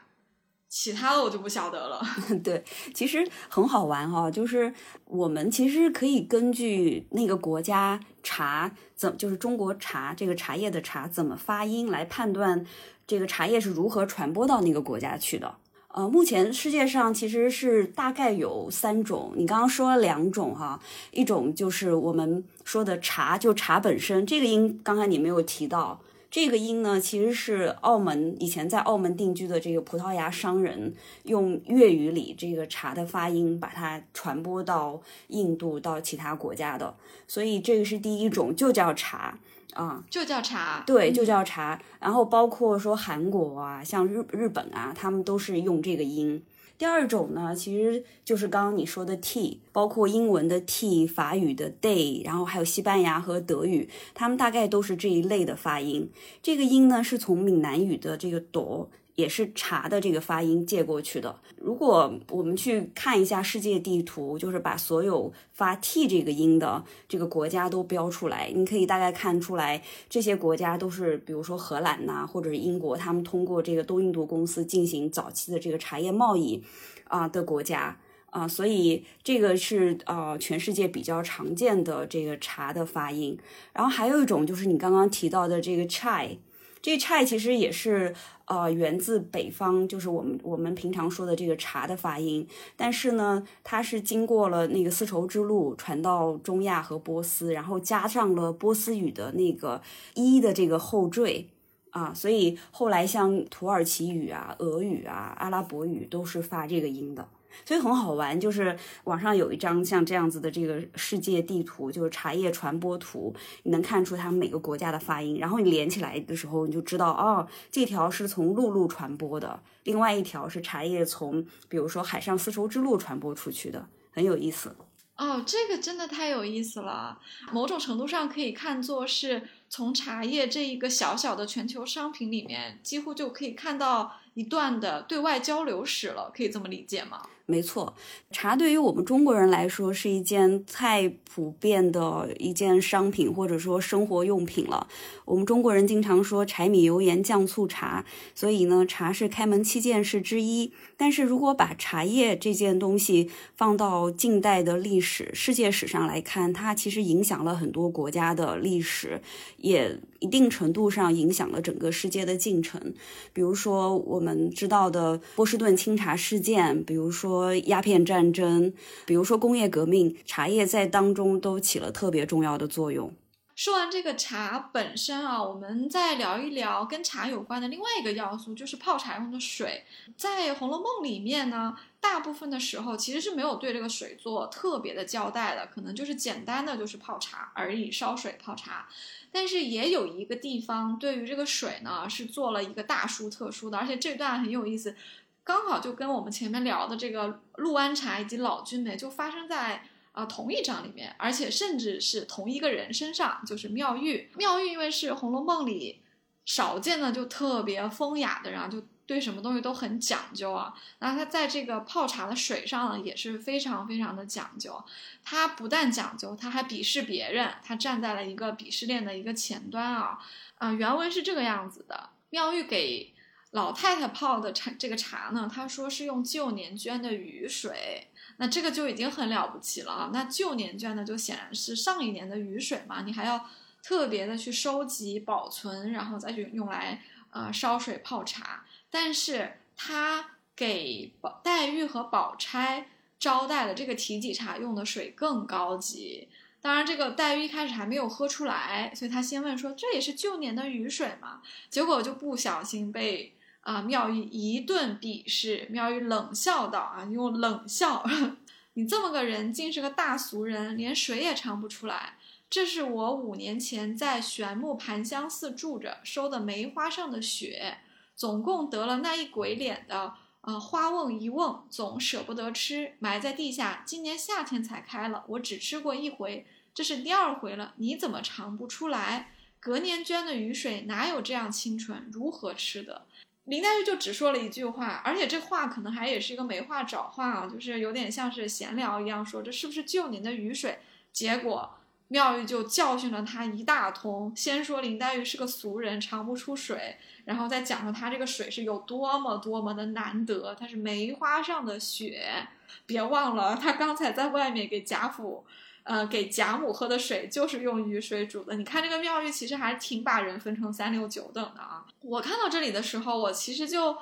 [0.70, 2.02] 其他的我就不晓得了。
[2.42, 2.64] 对，
[2.94, 12.66] 其实很好玩哈、就是我们其实可以根据那个国家茶怎，就是中国茶这个茶叶的茶怎么发音来判断
[13.06, 15.58] 这个茶叶是如何传播到那个国家去的。
[15.94, 26.02] 呃，目前世界上其实是大概有三种，你刚刚说了两种哈，一种就是我们说的茶，就茶本身，这个音刚才你没有提到，
[26.32, 36.96] 这个音呢其实是澳门以前在澳门定居的这个葡萄牙商人用粤语里这个茶的发音把它传播到印度到其他国家的，
[37.28, 39.38] 所以这个是第一种，就叫茶。
[39.76, 40.04] 啊。
[40.10, 41.80] 就叫茶，对，嗯就叫茶。
[42.00, 46.44] 然后包括说韩国啊，像日日本啊，他们都是用这个音。
[46.76, 56.10] 第二种呢，其实就是刚刚你说的 t，包括英文的 t、法语的 day，然后还有西班牙和德语，他们大概都是这一类的发音。
[56.42, 58.90] 这个音呢，是从闽南语的这个朵。
[59.16, 61.40] 也是茶的这个发音借过去的。
[61.58, 76.64] 如果我们去看一下世界地图，就是把所有发 t 这个音的这个国家都标出来，你可以大概看出来，这些国家都是，比如说荷兰呐、或者是英国，他们通过这个东印度公司进行早期的这个茶叶贸易
[77.06, 77.98] 啊、的国家。
[78.30, 83.38] 啊，所以这个是呃全世界比较常见的这个茶的发音。
[83.74, 86.38] 然后还有一种就是你刚刚提到的这个 chai，
[86.84, 88.14] 这个 chai 其实也是
[88.46, 92.46] 呃源自北方，就是我们我们平常说的这个茶的发音。
[92.76, 99.82] 但是呢，它是经过了那个丝绸之路传到中亚和波斯，然后加上了波斯语的那个
[100.14, 101.48] 一的这个后缀。
[101.92, 107.30] 啊，所以后来像土耳其语啊、俄语啊、阿拉伯语都是发这个音的。
[107.66, 124.76] 所以很好玩，就是网上有一张像这样子的这个世界地图，就是茶叶传播图，你能看出他们每个国家的发音，然后你连起来的时候，你就知道哦，这条是从陆路传播的，另外一条是茶叶从比如说海上丝绸之路传播出去的，很有意思。
[125.16, 127.20] 哦，这个真的太有意思了。
[127.52, 137.22] 某种程度上可以看作是从茶叶这一个小小的全球商品里面，几乎就可以看到一段的对外交流史了，可以这么理解吗？
[137.46, 137.94] 没错，
[138.32, 144.88] 茶对于我们中国人来说是一件太普遍的一件商品，或者说生活用品了。
[145.26, 150.72] 我们中国人经常说柴米油盐酱醋茶，所以呢，茶是开门七件事之一。
[150.96, 159.22] 但是如果把茶叶这件东西放到近代的历史、世界史上来看，它其实影响了很多国家的历史，
[159.58, 162.94] 也一定程度上影响了整个世界的进程。
[163.34, 168.72] 比如说我们知道的波士顿清茶事件，比如说说鸦片战争，
[169.08, 173.12] 比如说工业革命，茶叶在当中都起了特别重要的作用。
[173.56, 179.84] 说完这个茶本身啊，我们再聊一聊跟茶有关的另外一个要素，就是泡茶用的水。
[180.16, 188.88] 在《红楼梦》里面呢，大部分的时候其实是没有对这个水做特别的交代的，可能就是简单的就是泡茶而已，烧水泡茶。
[189.32, 194.96] 但是也有一个地方对于这个水呢是做了一个大书特书的，而且这段很有意思，
[195.44, 199.86] 刚好就跟我们前面聊的这个陆安茶以及老君梅就发生在。
[200.14, 204.32] 啊、同一章里面，而且甚至是同一个人身上，就是妙玉。
[204.36, 206.04] 妙玉因为是《红楼梦》里
[206.46, 210.72] 少见的就特别风雅的人啊，就对什么东西都很讲究啊。
[211.00, 214.80] 那他在这个泡茶的水上呢，也是非常非常的讲究。
[215.24, 220.20] 他不但讲究，他还鄙视别人，他站在了一个鄙视链的一个前端啊。
[220.60, 223.13] 啊、原文是这个样子的：妙玉给
[223.54, 228.08] 老太太泡的茶，这个茶呢，她说是用旧年捐的雨水。
[228.38, 230.10] 那这个就已经很了不起了啊！
[230.12, 233.48] 那旧年捐呢，就显然是上一年的雨水嘛，你还要
[233.84, 238.66] 特别的去收集、保存，然后再去用来呃烧水泡茶。
[238.90, 241.14] 但是他给
[241.44, 242.88] 黛玉和宝钗
[243.20, 246.28] 招待的这个提己茶用的水更高级。
[246.60, 253.36] 当然，这个黛玉一开始还没有喝出来，所以她先问说：“这也是旧年的雨水吗？”结果就不小心被。
[253.64, 253.82] 啊！
[253.82, 258.06] 妙玉一顿鄙视，妙玉冷笑道：“啊，用冷笑，
[258.76, 262.18] 你这么个人，竟是个大俗人，连水也尝不出来。
[262.50, 267.78] 这是我五年前在玄木盘香寺住着收的梅花上的雪，
[268.16, 273.84] 总共得了那一鬼脸的呃花瓮一瓮，总舍不得吃，埋在地下。
[273.86, 277.74] 今年夏天才开了，我只吃过一回，这是第二回了。
[277.78, 279.32] 你怎么尝不出来？
[279.60, 282.10] 隔年捐的雨水哪有这样清纯？
[282.12, 283.06] 如何吃的？”
[283.46, 290.80] 林黛玉就只说了一句话，而且这话可能还也是一个没话找话啊，就是有点像是闲聊一样说，这是不是旧年的雨水？
[291.12, 291.76] 结果
[292.08, 302.48] 妙玉就教训了他一大通，先说林黛玉是个俗人，尝不出水，然后再讲说她这个水是有多么多么的难得，它是梅花上的雪。
[302.86, 305.46] 别忘了，她刚才在外面给贾府，
[305.84, 308.56] 呃，给贾母喝的水就是用雨水煮的。
[308.56, 311.86] 你看这个妙玉其实还挺把人分成三六九等的啊。
[312.02, 313.96] 我看到这里的时候，我其实就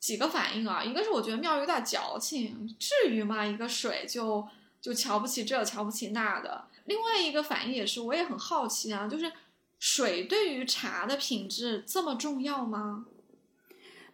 [0.00, 3.46] 几个反应啊，一个是我觉得妙玉有点矫情，至于吗？
[3.46, 4.46] 一个水就
[4.80, 6.64] 就瞧不起这，瞧不起那的。
[6.86, 9.30] 另外一个反应也是，我也很好奇啊，就是
[9.78, 13.06] 水对于茶的品质这么重要吗？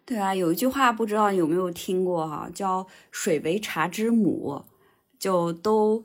[0.05, 4.63] 对啊，有一句话不知道有没有听过哈，叫“水为茶之母”，
[5.17, 6.03] 就都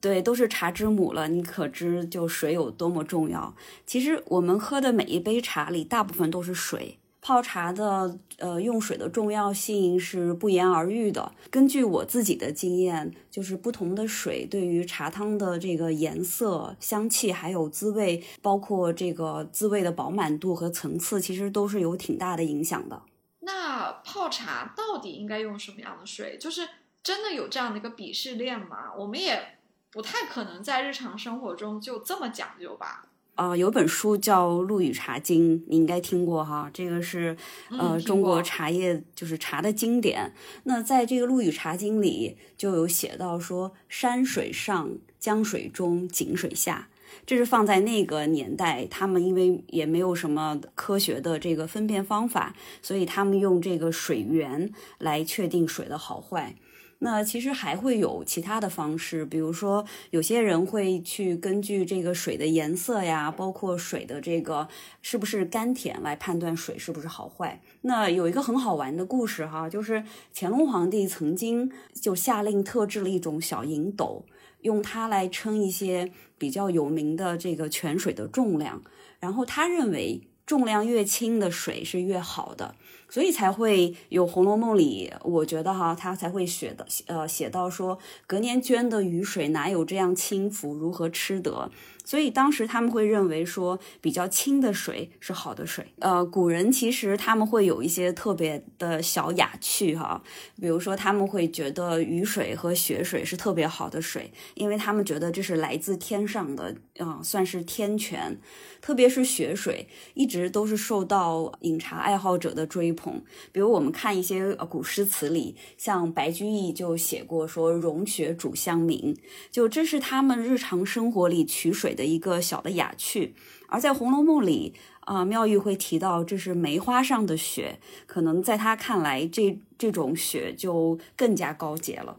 [0.00, 1.28] 对，都是茶之母了。
[1.28, 3.54] 你可知就水有多么重要？
[3.84, 6.98] 其实我们喝的每一杯茶里，大部分都是水。
[7.20, 11.32] 泡茶的呃用水的重要性是不言而喻的。
[11.50, 23.02] 根据我自己的经验，就是不同的水对于茶汤的这个颜色、香气还有滋味，包括这个滋味的饱满度和层次，其实都是有挺大的影响的。
[23.40, 26.38] 那泡茶到底应该用什么样的水？
[26.38, 26.68] 就是
[27.02, 28.94] 真的有这样的一个鄙视链吗？
[28.96, 29.55] 我们也
[29.96, 33.06] 不太可能在日常生活中就这么讲究吧。
[33.34, 36.70] 啊，有本书叫《陆羽茶经》，你应该听过哈。
[36.70, 37.34] 这个是
[37.70, 40.34] 呃中国茶叶就是茶的经典。
[40.64, 46.88] 那在这个《陆羽茶经》里就有写到说，山水上，江水中，井水下。
[47.24, 56.54] 这是放在那个年代，他们因为也没有什么科学的这个分辨方法，所以他们用这个水源来确定水的好坏。
[56.98, 64.66] 那其实还会有其他的方式，比如说有些人会去根据这个水的颜色呀，包括水的这个
[65.02, 67.60] 是不是甘甜来判断水是不是好坏。
[67.82, 70.04] 那有一个很好玩的故事哈，就是
[70.34, 74.24] 乾隆皇帝曾经就下令特制了一种小银斗，
[74.62, 78.82] 用它来称一些比较有名的这个泉水的重量，
[79.20, 82.74] 然后他认为重量越轻的水是越好的。
[83.08, 91.70] 所以才会有《红楼梦》里，我觉得哈，他才会写的，呃，写到说，隔年捐的雨水哪有这样轻浮，如何吃得？
[92.06, 95.84] 所以当时他们会认为说，比较清的水是好的水。
[95.98, 100.22] 呃，古人其实他们会有一些特别的小雅趣哈，
[100.60, 108.38] 比如说他们会觉得雨水和雪水是特别好的水，因为他们觉得这是来自天上的，啊，算是天泉。
[108.80, 113.20] 特别是雪水，一直都是受到饮茶爱好者的追捧。
[113.50, 119.16] 比如我们看一些古诗词里，像白居易就写过说“融雪煮香茗”，
[119.50, 121.95] 就这是他们日常生活里取水。
[121.96, 123.34] 的一个小的雅趣，
[123.68, 132.18] 而在《红楼梦》里，啊，妙玉会提到这是梅花上的雪，可能在他看来，这这种雪就更加高洁了。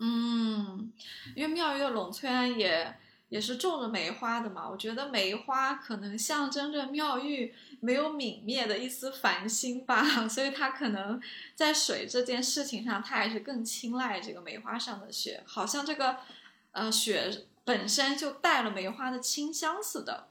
[0.00, 0.92] 嗯，
[1.34, 2.94] 因为妙玉的胧村也
[3.28, 11.20] 也是种着梅花的嘛，我觉得梅花可能象征着妙玉没有泯灭的一丝凡心吧， 所以他可能
[11.54, 16.16] 在水这件事情上，他还是更青睐这个梅花上的雪，好像这个
[16.72, 17.46] 呃雪。
[17.68, 20.28] 本身就带了梅花的清香似的。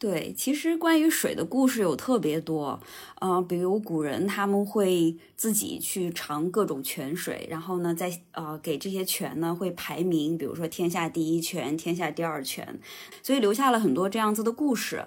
[0.00, 2.80] 对，其实关于水的故事有特别多，
[3.20, 12.80] 呃，比如古人他们会自己去尝各种泉水，然后呢，在呃给这些泉呢会排名，比如说天下第一泉、天下第二泉，
[13.22, 15.06] 所以留下了很多这样子的故事。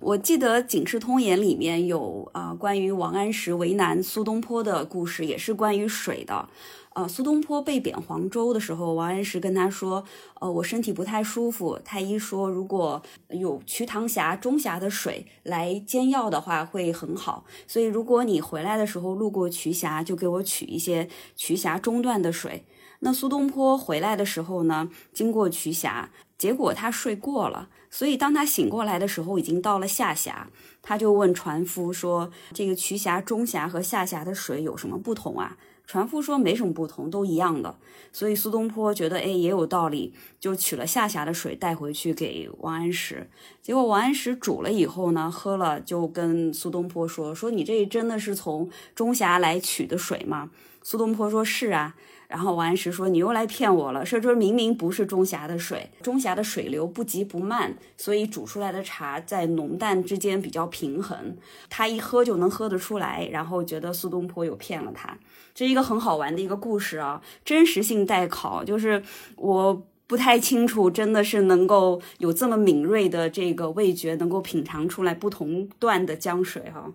[0.00, 6.48] 我记得《警世通言》里面有啊关于王安石为难苏东坡的故事，也是关于水的。
[6.96, 10.02] 呃，苏东坡被贬黄州的时候，王安石跟他说
[10.40, 21.06] ：“呃，我身体不太舒服，太医说如果有瞿塘峡中峡的水来煎药的话会很好，所以如果你回来的时候路过瞿峡，就给我取一些
[21.36, 22.64] 瞿峡中段的水。”
[23.00, 30.48] 那苏东坡回来的时候呢，经过瞿峡，结果他睡过了，所以当他醒过来的时候，已经到了下峡，
[30.80, 37.76] 他就问船夫说：“这个瞿峡中峡和下峡的水有什么不同啊？”船夫说没什么不同，都一样的。
[38.12, 43.30] 所以苏东坡觉得，哎，也有道理，就取了下峡的水带回去给王安石。
[43.62, 50.50] 结果王安石煮了以后呢，喝了就跟苏东坡说：“说你这真的是从中峡来取的水吗？”
[50.82, 51.94] 苏东坡说：“是啊。”
[52.28, 61.36] 然后王安石说：“你又来骗我了，说这明明不是中峡的水，中峡的水流不急不慢，所以煮出来的茶在浓淡之间比较平衡，
[61.70, 65.16] 他一喝就能喝得出来。”然后觉得苏东坡有骗了他，
[65.54, 68.64] 这是一个很好玩的一个故事啊，真实性待考。
[68.64, 69.02] 就是
[69.36, 76.92] 我不太清楚，真的是能够有这么敏锐的这个味觉，能够品尝出来不同段的江水哈。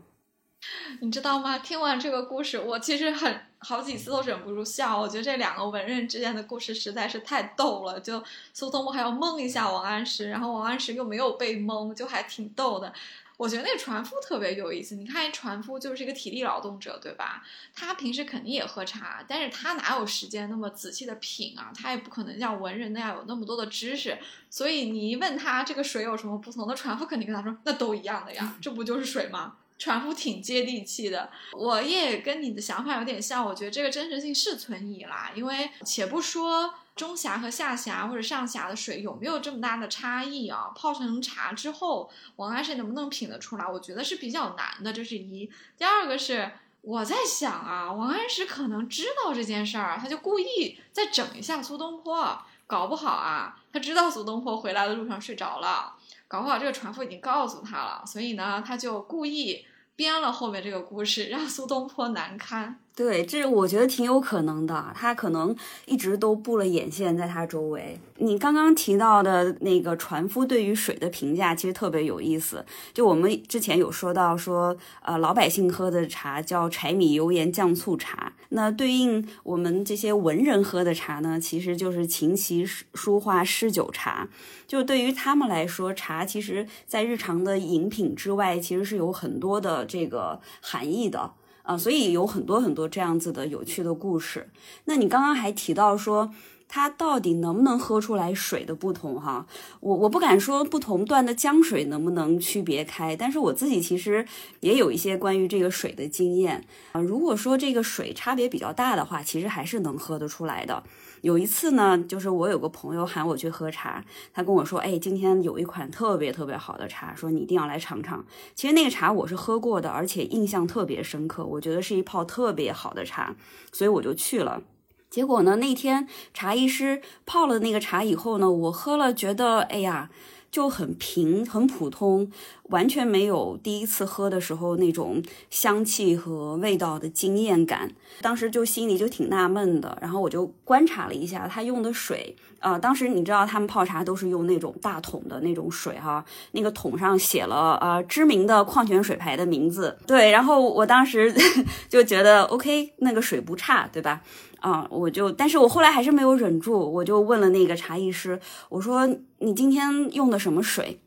[1.00, 1.58] 你知道吗？
[1.60, 5.00] 听完这个故事，我其实很好几次都忍不住笑。
[5.00, 8.00] 我觉得这两个文人之间的故事实在是太逗了。
[8.00, 12.94] 就苏东坡还要蒙一下王安石，然后王安石又没有被蒙，就还挺逗的。
[13.38, 14.94] 我觉得那船夫特别有意思。
[14.94, 17.44] 你看，船夫就是一个体力劳动者，对吧？
[17.74, 21.72] 他平时肯定也喝茶，但是他哪有时间那么仔细的品啊？
[21.76, 24.16] 他也不可能像文人那样有那么多的知识。
[24.52, 29.56] 所以你一问他这个水有什么不同，那船夫肯定跟他说，那都一样的呀，这不就是水吗？
[29.82, 33.44] 船夫挺接地气的，我也跟你的想法有点像。
[33.44, 43.66] 我觉得这个真实性是存疑啦，因为且不说中峡和下峡或者上峡的水有没有这么大的差异啊，泡成茶之后，王安石能不能品得出来？
[43.66, 45.50] 我觉得是比较难的，这是一。
[45.80, 46.52] 第二个是
[46.82, 55.96] 我在想啊，王安石可能知道这件事儿，他就故意再整一下苏东坡，搞不好啊，他知道苏东坡回来的路上睡着了，
[56.28, 59.66] 搞不好这个船夫已经告诉他了，所以呢，他就故意。
[59.96, 62.80] 编了后面这个故事，让苏东坡难堪。
[62.94, 64.92] 对，这我觉得挺有可能的。
[64.94, 67.98] 他可能一直都布了眼线在他周围。
[68.18, 72.64] 你刚刚提到的那个船夫对于水的评价，其实特别有意思。
[72.94, 84.28] 就我们之前有说到说，呃，老百姓喝的茶叫柴米油盐酱醋茶，那对应我们这些文人喝的茶呢，其实就是琴棋书画诗酒茶。
[84.68, 91.32] 就对于他们来说，茶其实在日常的饮品之外，其实是有很多的这个含义的。
[91.64, 94.50] 啊，所以有很多很多这样子的有趣的故事。
[94.86, 96.34] 那你刚刚还提到说，
[96.68, 99.20] 它到底能不能喝出来水的不同？
[99.20, 99.46] 哈，
[99.82, 104.26] 我我不敢说不同段的江水能不能区别开，但是我自己其实
[104.62, 107.02] 也有一些关于这个水的经验啊。
[107.02, 110.84] 如果说这个水差别比较大的话，其实还是能喝得出来的。
[111.22, 114.04] 有一次呢，就是我有个朋友喊我去喝茶，
[114.34, 123.36] 他跟我说：“哎，今天有一款特别特别好的茶，说你一定要来尝尝。”其实那个茶我是喝过的，而且印象特别深刻，我觉得是一泡特别好的茶，
[123.72, 124.64] 所以我就去了。
[125.10, 130.10] 结果呢，那天茶艺师泡了那个茶以后呢，我喝了，觉得哎呀。
[130.52, 132.30] 就很平，很普通，
[132.72, 137.92] 完全没有第一次喝的时候那种香气和味道的惊艳感。
[138.22, 142.36] 当时就心里就挺纳闷的，然后我就观察了一下他用的水。
[142.60, 149.98] 呃，当时你知道他们泡茶都是用那种大桶的那种水哈，那个桶上写了呃知名的矿泉水牌的名字。
[150.06, 151.34] 对，然后我当时
[151.90, 154.22] 就觉得 OK，那个水不差，对吧？
[154.60, 159.08] 啊，我就，但是我后来还是没有忍住，我就问了那个茶艺师，我说
[159.40, 161.00] 你今天用的什么水？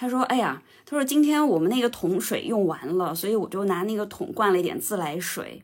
[0.00, 5.60] 他说，哎呀，他说今天我们那个桶水用完了，所以我就拿那个桶灌了一点自来水。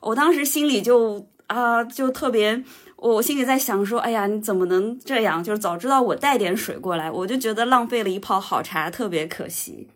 [0.00, 2.62] 我当时心里就啊，就特别，
[2.96, 5.42] 我心里在想说，哎呀，你怎么能这样？
[5.42, 9.88] 就是早知道我带点水过来，我就觉得浪费了一泡好茶，特别可惜。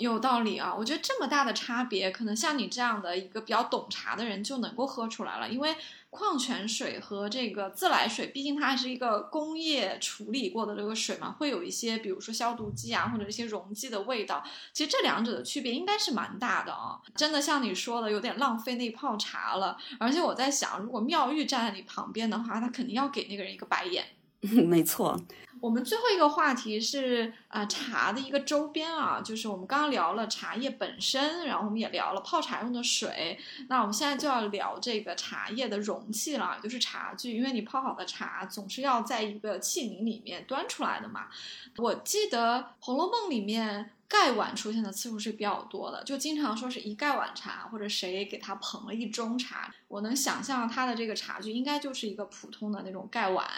[0.00, 5.48] 有道理啊，我觉得这么大的差别，可能像你这样的一个比较懂茶的人就能够喝出来了。
[5.48, 5.76] 因为
[6.08, 14.42] 矿泉水和这个自来水，毕竟它还是一个工业处理过的这个水嘛，会有一些，比如说消毒剂啊，或者一些溶剂的味道。
[14.72, 19.76] 其实这两者的区别应该是蛮大的啊，真的像你说的，有点浪费那泡茶了。
[19.98, 24.04] 而且我在想，如果妙玉站在你旁边的话，他肯定要给那个人一个白眼。
[24.40, 25.20] 没错。
[25.60, 33.38] 我们最后一个话题是啊茶的一个周边啊，就是我们刚刚聊了茶叶本身，然后我们也聊了泡茶用的水，
[33.68, 41.28] 那我们现在就要聊这个茶叶的容器了，就是茶具，因为你泡好的茶总是要在一个器皿里面端出来的嘛。
[41.76, 43.92] 我记得《红楼梦》里面。
[44.10, 49.72] 盖碗出现的次数是比较多的，就经常说是一盖碗茶，或者谁给他捧了一盅茶。
[49.86, 53.48] 我能想象他的这个茶具应该就是一个普通的那种盖碗，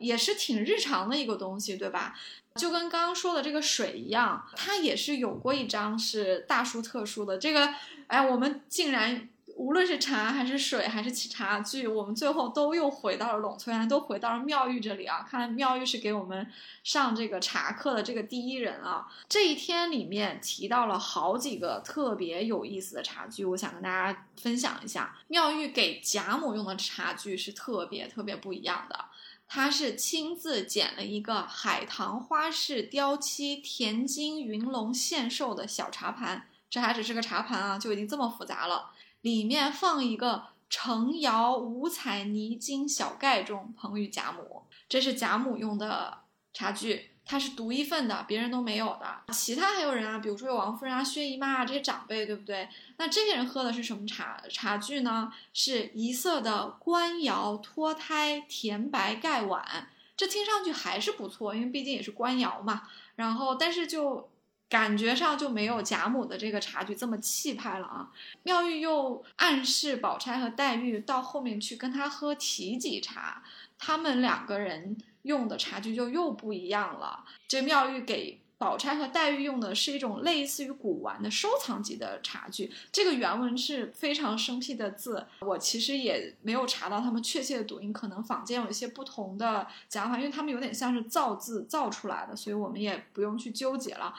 [0.00, 2.18] 也是挺日常的一个东西，对吧？
[2.56, 7.38] 就跟刚刚说的这个水一样，它也是有过一张是大书特书的。
[7.38, 7.72] 这个，
[8.08, 9.28] 哎，我们竟然。
[9.56, 15.26] 无论是茶还是水还是茶具，我们最后都又回到了陇村，都回到了妙玉这里啊！
[15.28, 16.46] 看来妙玉是给我们
[16.82, 19.06] 上这个茶课的这个第一人啊！
[19.28, 25.16] 这一天里面提到了好几个特别有意思的茶具，我想跟大家分享一下。
[25.28, 29.04] 妙玉给贾母用的茶具是特别特别不一样的，
[29.46, 38.90] 她是亲自剪了一个海棠花式雕漆田金云龙献寿的小茶盘，这还只是个茶盘啊，就已经这么复杂了。
[39.22, 44.62] 里面放一个成窑五彩泥金小盖盅，捧与贾母。
[44.88, 46.18] 这是贾母用的
[46.52, 49.32] 茶具，它是独一份的，别人都没有的。
[49.32, 52.68] 其他还有人啊，比如说有王夫人啊、薛姨妈啊这些长辈，对不对？
[52.98, 55.32] 那这些人喝的是什么茶茶具呢？
[55.54, 59.88] 是一色的官窑脱胎甜白盖碗。
[60.16, 62.82] 这听上去还是不错，因为毕竟也是官窑嘛。
[63.14, 64.28] 然后，但是就。
[64.72, 68.10] 感觉上就没有贾母的这个茶具这么气派了啊。
[68.44, 73.42] 妙玉又暗示宝钗和黛玉到后面去跟他喝提己茶，
[73.78, 77.22] 他们两个人用的茶具就又不一样了。
[77.46, 78.41] 这妙玉给。
[78.62, 94.14] 宝钗和黛玉用的是一种类似于古玩的收藏级的茶具，这个原文是非常生僻的字，我其实也没有查到他们确切的读音，可能坊间有一些不同的讲法，因为他们有点像是造字造出来的，所以我们也不用去纠结了。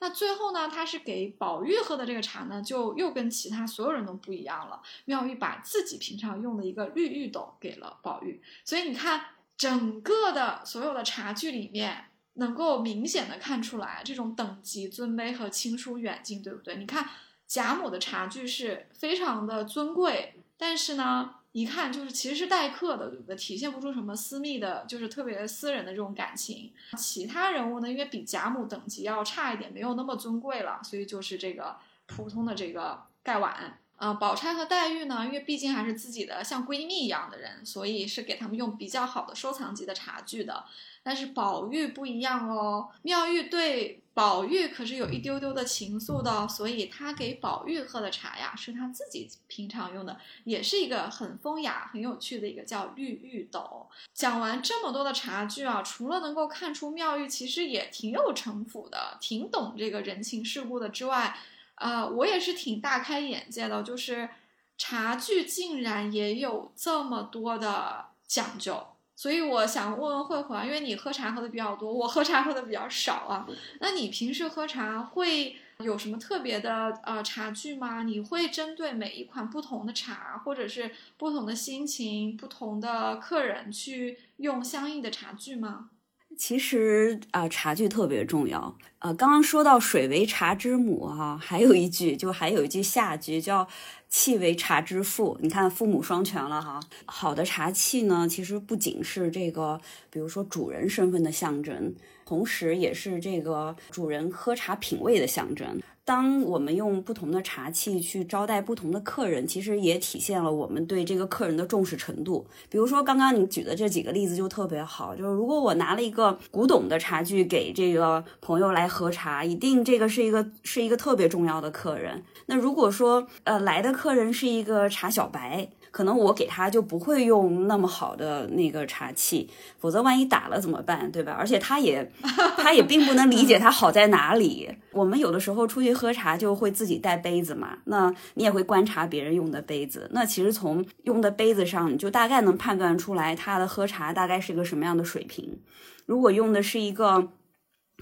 [0.00, 4.82] 那最后呢，他是给宝玉喝的这个茶呢，就又跟其他所有人都不一样了。
[5.06, 9.22] 妙玉把自己平常用的一个绿玉斗给了宝玉，所以你看
[9.56, 12.08] 整个的所有的茶具里面。
[12.36, 16.76] 能够明显的看出来这种等级尊卑和亲疏远近，对不对？
[16.76, 17.08] 你看
[17.46, 23.36] 贾母的茶具是非常的尊贵，但是呢，一看就是其实是待客的，对不对？
[23.36, 26.72] 体现不出什么私密的，就是特别私人的这种感情。
[26.96, 31.76] 其他人物呢，因为比贾母等级要差一点，没有那么尊贵了，所以就是这个
[32.06, 33.78] 普通的这个盖碗。
[33.96, 40.66] 啊，宝钗和黛玉呢，因为毕竟还是自己的像闺蜜一样的人，所以是给他们用比较好的收藏级的茶具的。
[41.06, 53.86] 但是宝玉不一样哦，妙玉对宝玉可是有一丢丢的情愫的，所以他给宝玉喝的茶呀，是他自己平常用的，也是一个很风雅、很有趣的一个叫绿玉斗。
[54.12, 61.38] 讲完这么多的茶具啊，除了能够看出妙玉其实也挺有城府的，挺懂这个人情世故的之外，
[61.76, 64.28] 啊，我也是挺大开眼界的，就是
[64.76, 68.84] 茶具竟然也有这么多的讲究。
[69.16, 73.48] 所以我想问问慧慧啊，因为你喝茶喝的比较多，我喝茶喝的比较少啊。
[73.80, 78.02] 那你平时喝茶会有什么特别的呃茶具吗？
[78.02, 85.88] 你会针对每一款不同的茶，或者是不同的心情、不同的客人去用相应的茶具吗？
[86.36, 88.76] 其实啊，茶具特别重要。
[88.98, 93.66] 呃，刚刚说到水为茶之母哈， 还有一句就还有一句下句叫。
[94.08, 96.78] 气为茶之父，你看父母双全了哈。
[97.06, 99.80] 好的茶器呢，其实不仅是这个，
[100.10, 101.92] 比如说主人身份的象征，
[102.24, 105.82] 同时也是这个主人喝茶品味的象征。
[106.06, 112.46] 当我们用不同的茶器去招待不同的客人，其实也体现了我们对这个客人的重视程度。
[112.70, 122.22] 比如说刚刚你举的这几个例子就特别好，就是如果我拿了一个古董的茶具给这个朋友来喝茶，一定这个是一个是一个特别重要的客人。
[122.46, 125.68] 那如果说呃来的客人是一个茶小白。
[125.96, 131.32] 可能我给他就不会用那么好的那个茶器，否则万一打了怎么办，对吧？
[131.32, 132.12] 而且他也
[132.58, 134.68] 他也并不能理解它好在哪里。
[134.92, 145.58] 我们有的时候出去喝茶就会自己带杯子嘛，那你也会观察别人用的杯子，那其实从用的杯子上你就大概能判断出来他的喝茶大概是一个什么样的水平。
[146.04, 147.30] 如果用的是一个。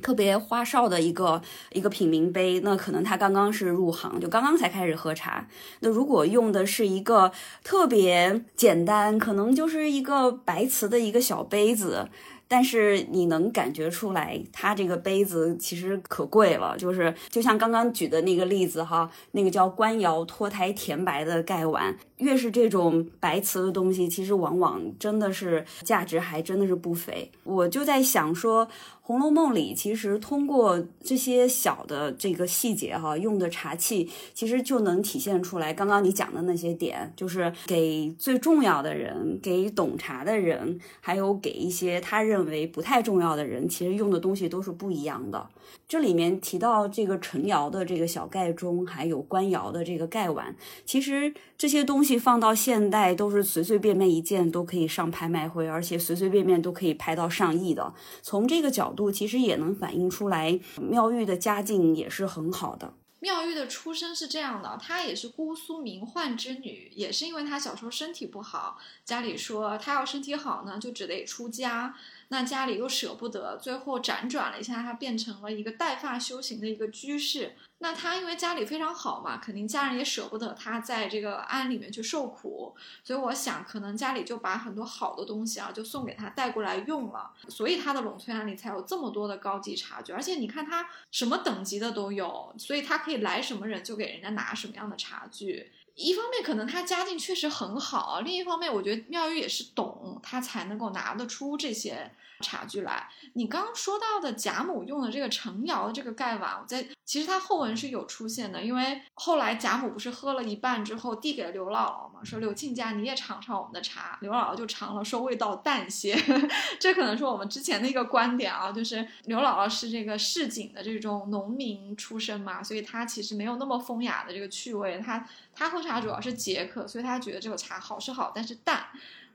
[0.03, 1.40] 特别花哨的一个
[1.72, 5.47] 一个品茗杯，那可能他刚刚是入行，就刚刚才开始喝茶。
[5.80, 7.32] 那如果用的是一个
[7.62, 12.09] 特别简单，可能就是一个白瓷的一个小杯子。
[12.47, 27.32] 但是你能感觉出来，它这个杯子其实可贵了，就是就像刚刚举的那个例子哈，那个叫官窑脱胎甜白的盖碗，越是这种白瓷的东西，其实往往真的是价值还真的是不菲。
[27.45, 28.66] 我就在想说，
[29.07, 42.44] 《红楼梦》里其实通过这些小的这个细节哈，用的茶器其实就能体现出来刚刚你讲的那些点，就是给最重要的人，给懂茶的人，还有给一些他认。
[42.44, 45.48] 为不太重要的人，其实用的东西都是不一样的。
[45.87, 50.57] 这里面提到这个陈窑的这个小盖钟，还有官窑的这个盖碗，
[50.87, 57.93] 其实这些东西放到现代都是随随便便一件都可以上拍卖会，而且随随便便都可以拍到上亿的。
[58.22, 62.95] 从这个角度，其实也能反映出来妙玉的家境也是很好的。
[63.20, 71.95] 妙玉的出身是这样的，她也是姑苏名宦之女，也是因为她小时候身体不好，家里说她要身体好呢，就只得出家。
[72.28, 77.54] 那家里又舍不得，最后辗转了一下，他变成了一个带发修行的一个居士。
[77.78, 90.12] 那他因为家里非常好嘛，肯定家人也舍不得他在这个庵里面去受苦，所以我想可能家里就把很多好的东西啊就送给他带过来用了，所以他的栊翠庵里才有这么多的高级茶具。
[90.12, 95.70] 而且你看他什么等级的都有，所以他可以来什么人就给人家拿什么样的茶具。
[95.95, 102.11] 一方面可能他家境确实很好，另一方面我觉得妙玉也是懂，他才能够拿得出这些。
[102.45, 116.14] 茶具来，你刚刚说到的贾母用的这个成窑的这个盖碗，我在其实它后文是有出现的，因为后来贾母不是喝了一半之后递给了刘姥姥嘛，说刘亲家你也尝尝我们的茶，刘姥姥就尝了，说味道淡些，
[116.78, 128.86] 这可能是我们之前的一个观点啊，就是刘姥姥是这个市井的这种农民出身嘛，所以她其实没有那么风雅的这个趣味，她她喝茶主要是解渴，所以她觉得这个茶好是好，但是淡。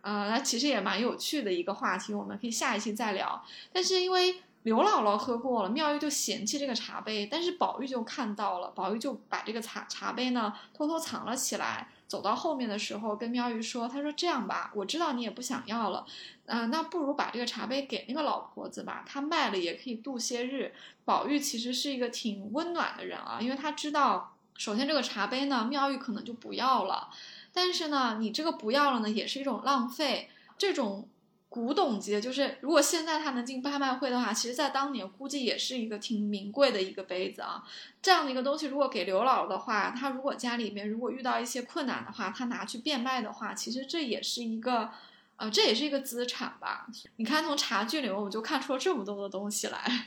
[0.02, 3.44] 呃，那其实也蛮有趣的一个话题，我们可以下一期再聊。
[3.72, 11.88] 但是因为刘姥姥喝过了，妙玉就嫌弃这个茶杯，但是宝玉就看到了，宝玉就把这个茶茶杯呢偷偷藏了起来。
[12.10, 16.04] 走到后面的时候，跟妙玉说：“他说这样吧，我知道你也不想要了，
[16.48, 20.74] 啊，那不如把这个茶杯给那个老婆子吧，她卖了也可以度些日。”
[21.06, 27.10] 宝玉其实是一个挺温暖的人啊，因为他知道，首先这个茶杯呢，妙玉可能就不要了。
[27.54, 30.30] 但是呢，你这个不要了呢，也是一种浪费。
[30.58, 31.08] 这种
[31.48, 37.64] 古董级的，就是如果现在它能进拍卖会的话，其实在当年估计也是一个挺名贵的一个杯子啊。
[38.02, 44.92] 这样的一个东西，如果给刘姥姥的话，她如果家里面如果遇到一些困难的话，她拿去变卖的话，其实这也是一个，
[45.38, 46.88] 呃，这也是一个资产吧。
[47.16, 50.06] 你看，从茶具里面我们就看出了这么多的东西来。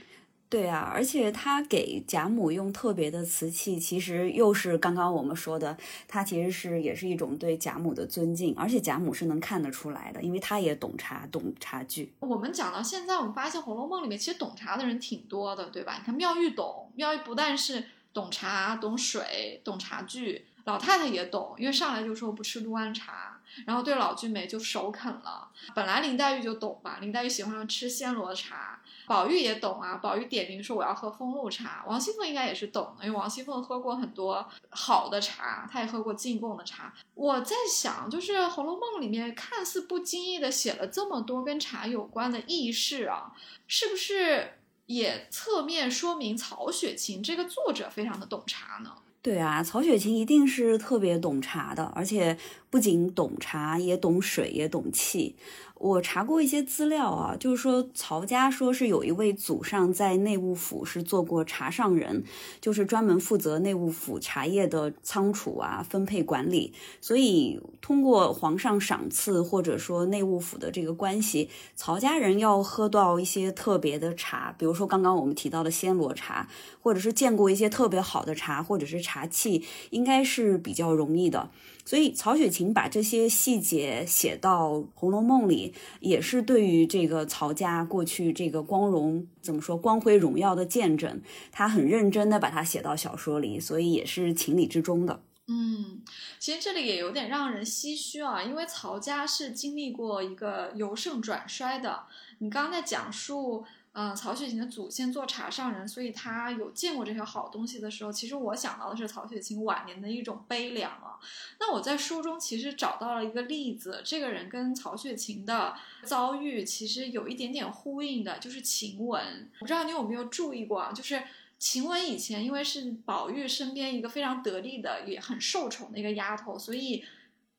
[0.53, 5.75] 对啊，而且他给贾母用特别的瓷器，其实又是刚刚我们说的，
[6.07, 12.13] 他其实是也是一种对贾母的尊敬，而且贾母是能看得出来的，因为他也懂茶，懂茶具。
[12.21, 15.95] 我们讲到现在，我们发现《红楼梦》里面其实懂茶的人挺多的，对吧？
[15.97, 17.83] 你看妙玉懂，妙玉不但是
[18.13, 23.39] 懂茶、懂水、懂茶具，老太太也懂，因为上来就说不吃陆安茶。
[23.67, 25.47] 然后对老君眉就首肯了。
[25.75, 29.97] 本来林黛玉就懂吧，林黛玉喜欢吃暹罗茶，宝玉也懂啊。
[29.97, 36.93] 宝玉点名说我要喝风露茶，王熙凤应该也是懂的，因为王熙凤喝过很多好的茶，她也喝过进贡的茶。
[37.15, 43.33] 我在想，就是《红楼梦》里面看似不经意的写了这么多跟茶有关的轶事啊，
[43.67, 48.93] 是不是也侧面说明曹雪芹这个作者非常的懂茶呢？
[49.23, 52.37] 对啊，曹雪芹一定是特别懂茶的，而且
[52.71, 55.37] 不仅懂茶，也懂水，也懂气。
[55.83, 62.23] 我查过一些资料啊，就是说曹家说是有一位祖上在内务府是做过茶上人，
[62.61, 66.73] 就是专门负责内务府茶叶的仓储啊、分配管理。
[67.01, 76.49] 所以通过皇上赏赐或者说内务府的这个关系，曹家人要喝到一些特别的茶，比如说刚刚我们提到的暹罗茶，
[76.81, 81.51] 或者是见过一些特别好的茶，或者是茶器，应该是比较容易的。
[81.85, 91.21] 所以曹雪芹把这些细节写到《红楼梦》里，也是对于这个曹家过去这个光荣怎么说光辉荣耀的见证。
[91.51, 95.23] 他很认真的把它写到小说里，所以也是情理之中的。
[95.49, 96.03] 嗯，
[96.39, 102.05] 其实这里也有点让人唏嘘啊，因为曹家是经历过一个由盛转衰的。
[102.39, 103.65] 你刚刚在讲述。
[103.95, 111.21] 嗯，曹雪芹的祖先做茶上人，所以他有见过这些好东西的时候，其实我想到的是曹雪芹晚年的一种悲凉啊。
[111.61, 115.75] 那我在书中其实找到了一个例子，这个人跟曹雪芹的
[116.05, 119.51] 遭遇其实有一点点呼应的，就是晴雯。
[119.61, 120.91] 我不知道你有没有注意过啊？
[120.93, 121.23] 就是
[121.59, 127.05] 晴雯以前因为是宝玉身边一个非常得力的，也很受宠的一个丫头，所以。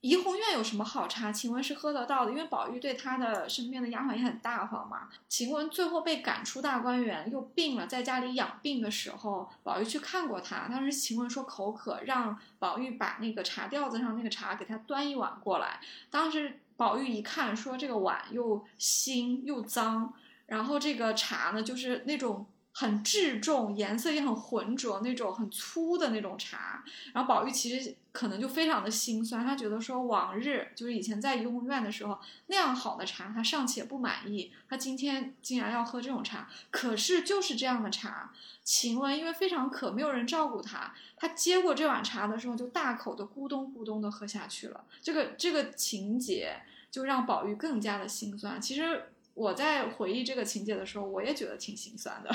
[0.04, 1.32] 怡红院有什么好茶？
[1.32, 5.08] 晴雯是喝得到的，因为宝玉对她的身边的丫鬟也很大方嘛。
[5.30, 10.68] 晴雯最后被赶出大观园，又病了，在家里养病的时候，宝玉去看过她。
[10.68, 15.80] 当时晴雯说口渴，让宝玉把那个茶吊子上那个茶给她端一碗过来。
[16.10, 20.14] 当时宝玉一看，说这个碗又新又脏，
[20.48, 22.46] 然后这个茶呢，就是那种。
[22.76, 26.84] 很质重，颜色也很浑浊，那种很粗的那种茶。
[27.14, 36.50] 然后宝玉其实可能就非常的心酸，他觉得说往日就是以前在怡红院的时候那样好的茶，他尚且不满意，他今天竟然要喝这种茶。
[36.72, 44.84] 可是就是这样的茶，晴雯因为非常渴，没有人照顾他，他接过这碗茶的时候就大口的咕咚咕咚的喝下去了。
[45.02, 46.56] 这个这个情节
[46.90, 48.60] 就让宝玉更加的心酸。
[48.60, 52.34] 其实我在回忆这个情节的时候，我也觉得挺心酸的。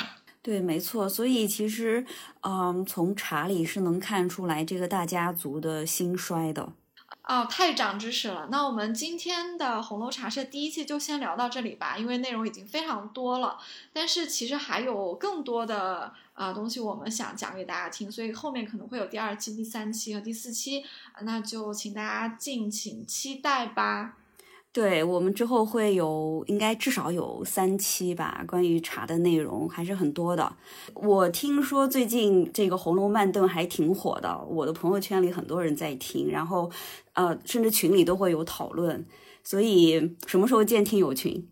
[0.49, 2.07] 对，没错，所以其实，
[2.41, 6.73] 嗯，从茶里是能看出来这个大家族的兴衰的。
[7.25, 8.49] 哦，太长知识了。
[8.51, 13.59] 那我们今天的红楼茶社第一期就先聊到这里吧，因为内容已经非常多了。
[13.93, 20.83] 但是其实还有更多的啊东西我们想讲给大家听，所以后面可能会有第二期、第三期和第四期，
[21.21, 24.17] 那就请大家敬请期待吧。
[24.79, 30.55] 对我们之后会有，应该至少有三期吧，关于茶的内容还是很多的。
[30.95, 36.71] 我听说最近这个《红楼慢炖》还挺火的，我的朋友圈里很多人在听，然后
[37.15, 39.05] 呃，甚至群里都会有讨论。
[39.43, 41.49] 所以什么时候建听友群？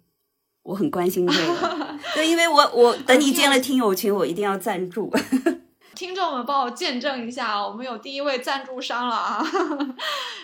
[0.63, 1.99] 我很关心这个。
[2.15, 5.13] 对，因为我我等你建了听友群，我一定要赞助。
[5.97, 9.43] 听众们帮我见证一下，我们有第一位赞助商了啊！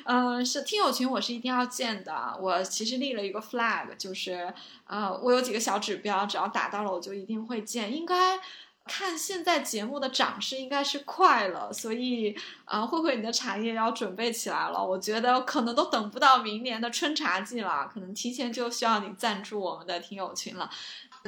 [0.05, 2.37] 嗯， 是听友群，我是一定要建的。
[2.41, 4.53] 我其实立了一个 flag，就是
[4.87, 7.95] 呃，我有几个小指标，只要达到了，我就一定会建。
[7.95, 8.41] 应该
[8.87, 12.35] 看现在节目的涨势，应该是快了，所以
[12.65, 14.83] 啊，慧慧你的茶叶要准备起来了。
[14.83, 20.71] 我觉得可能都等不到明年的春茶季了，可能提前就需要你赞助我们的听友群了。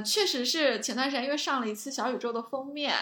[0.04, 2.94] 确实是前段时间因为上了一次小宇宙的封面。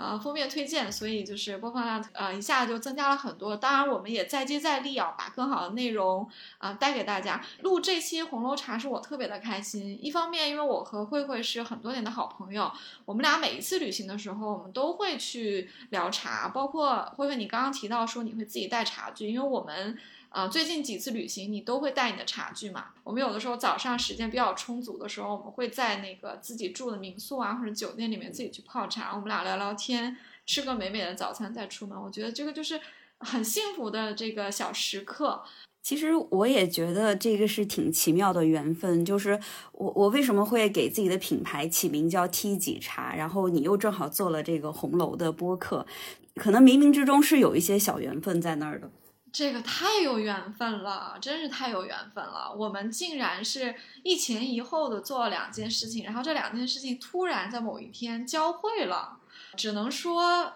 [0.00, 3.56] 呃，封面推荐，所以就是播放量，呃，一下就增加了很多。
[3.56, 7.44] 当然，我们也再接再厉啊，把更好的内容啊带给大家。
[7.62, 12.70] 录这期红楼茶是我特别的开心，一方面因为我和慧慧是很多年的好朋友，
[13.04, 19.98] 我们俩每一次旅行的时候，我们都会去聊茶，包括慧慧你刚刚提到说你会自己带茶具，因为我们。
[20.30, 22.88] 啊，最近几次旅行你都会带你的茶具嘛？
[23.02, 31.98] 我们有的时候早上时间比较充足的时候，我们会在那个自己住的民宿啊或者酒店里面自己去泡茶，我们俩聊聊天，吃个美美的早餐再出门。
[31.98, 32.78] 我觉得这个就是
[33.20, 35.42] 很幸福的这个小时刻。
[35.82, 39.40] 其实我也觉得这个是挺奇妙的缘分，就是
[39.72, 45.86] 我我为什么会给自己的品牌起名叫 T 几茶，然后你又正好做了这个红楼的播客，
[46.34, 48.90] 可能冥冥之中是有一些小缘分在那儿的。
[49.32, 52.52] 这个太有缘分了，真是太有缘分了。
[52.56, 59.18] 我们竟然是一前一后的做了两件事情，然后这两件事情突然在某一天交汇了，
[59.56, 60.52] 只能说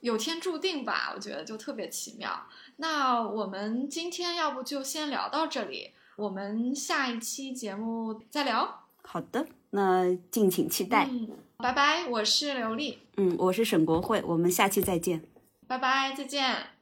[0.00, 1.12] 有天注定吧。
[1.14, 2.46] 我觉得就特别奇妙。
[2.76, 8.86] 那我们今天要不就先聊到这里，我们下一期节目再聊。
[9.02, 11.08] 好的，那敬请期待。
[11.10, 11.28] 嗯
[11.58, 12.98] 拜拜，我是刘丽。
[13.16, 15.22] 嗯，我是沈国慧，我们下期再见。
[15.68, 16.81] 拜拜，再见。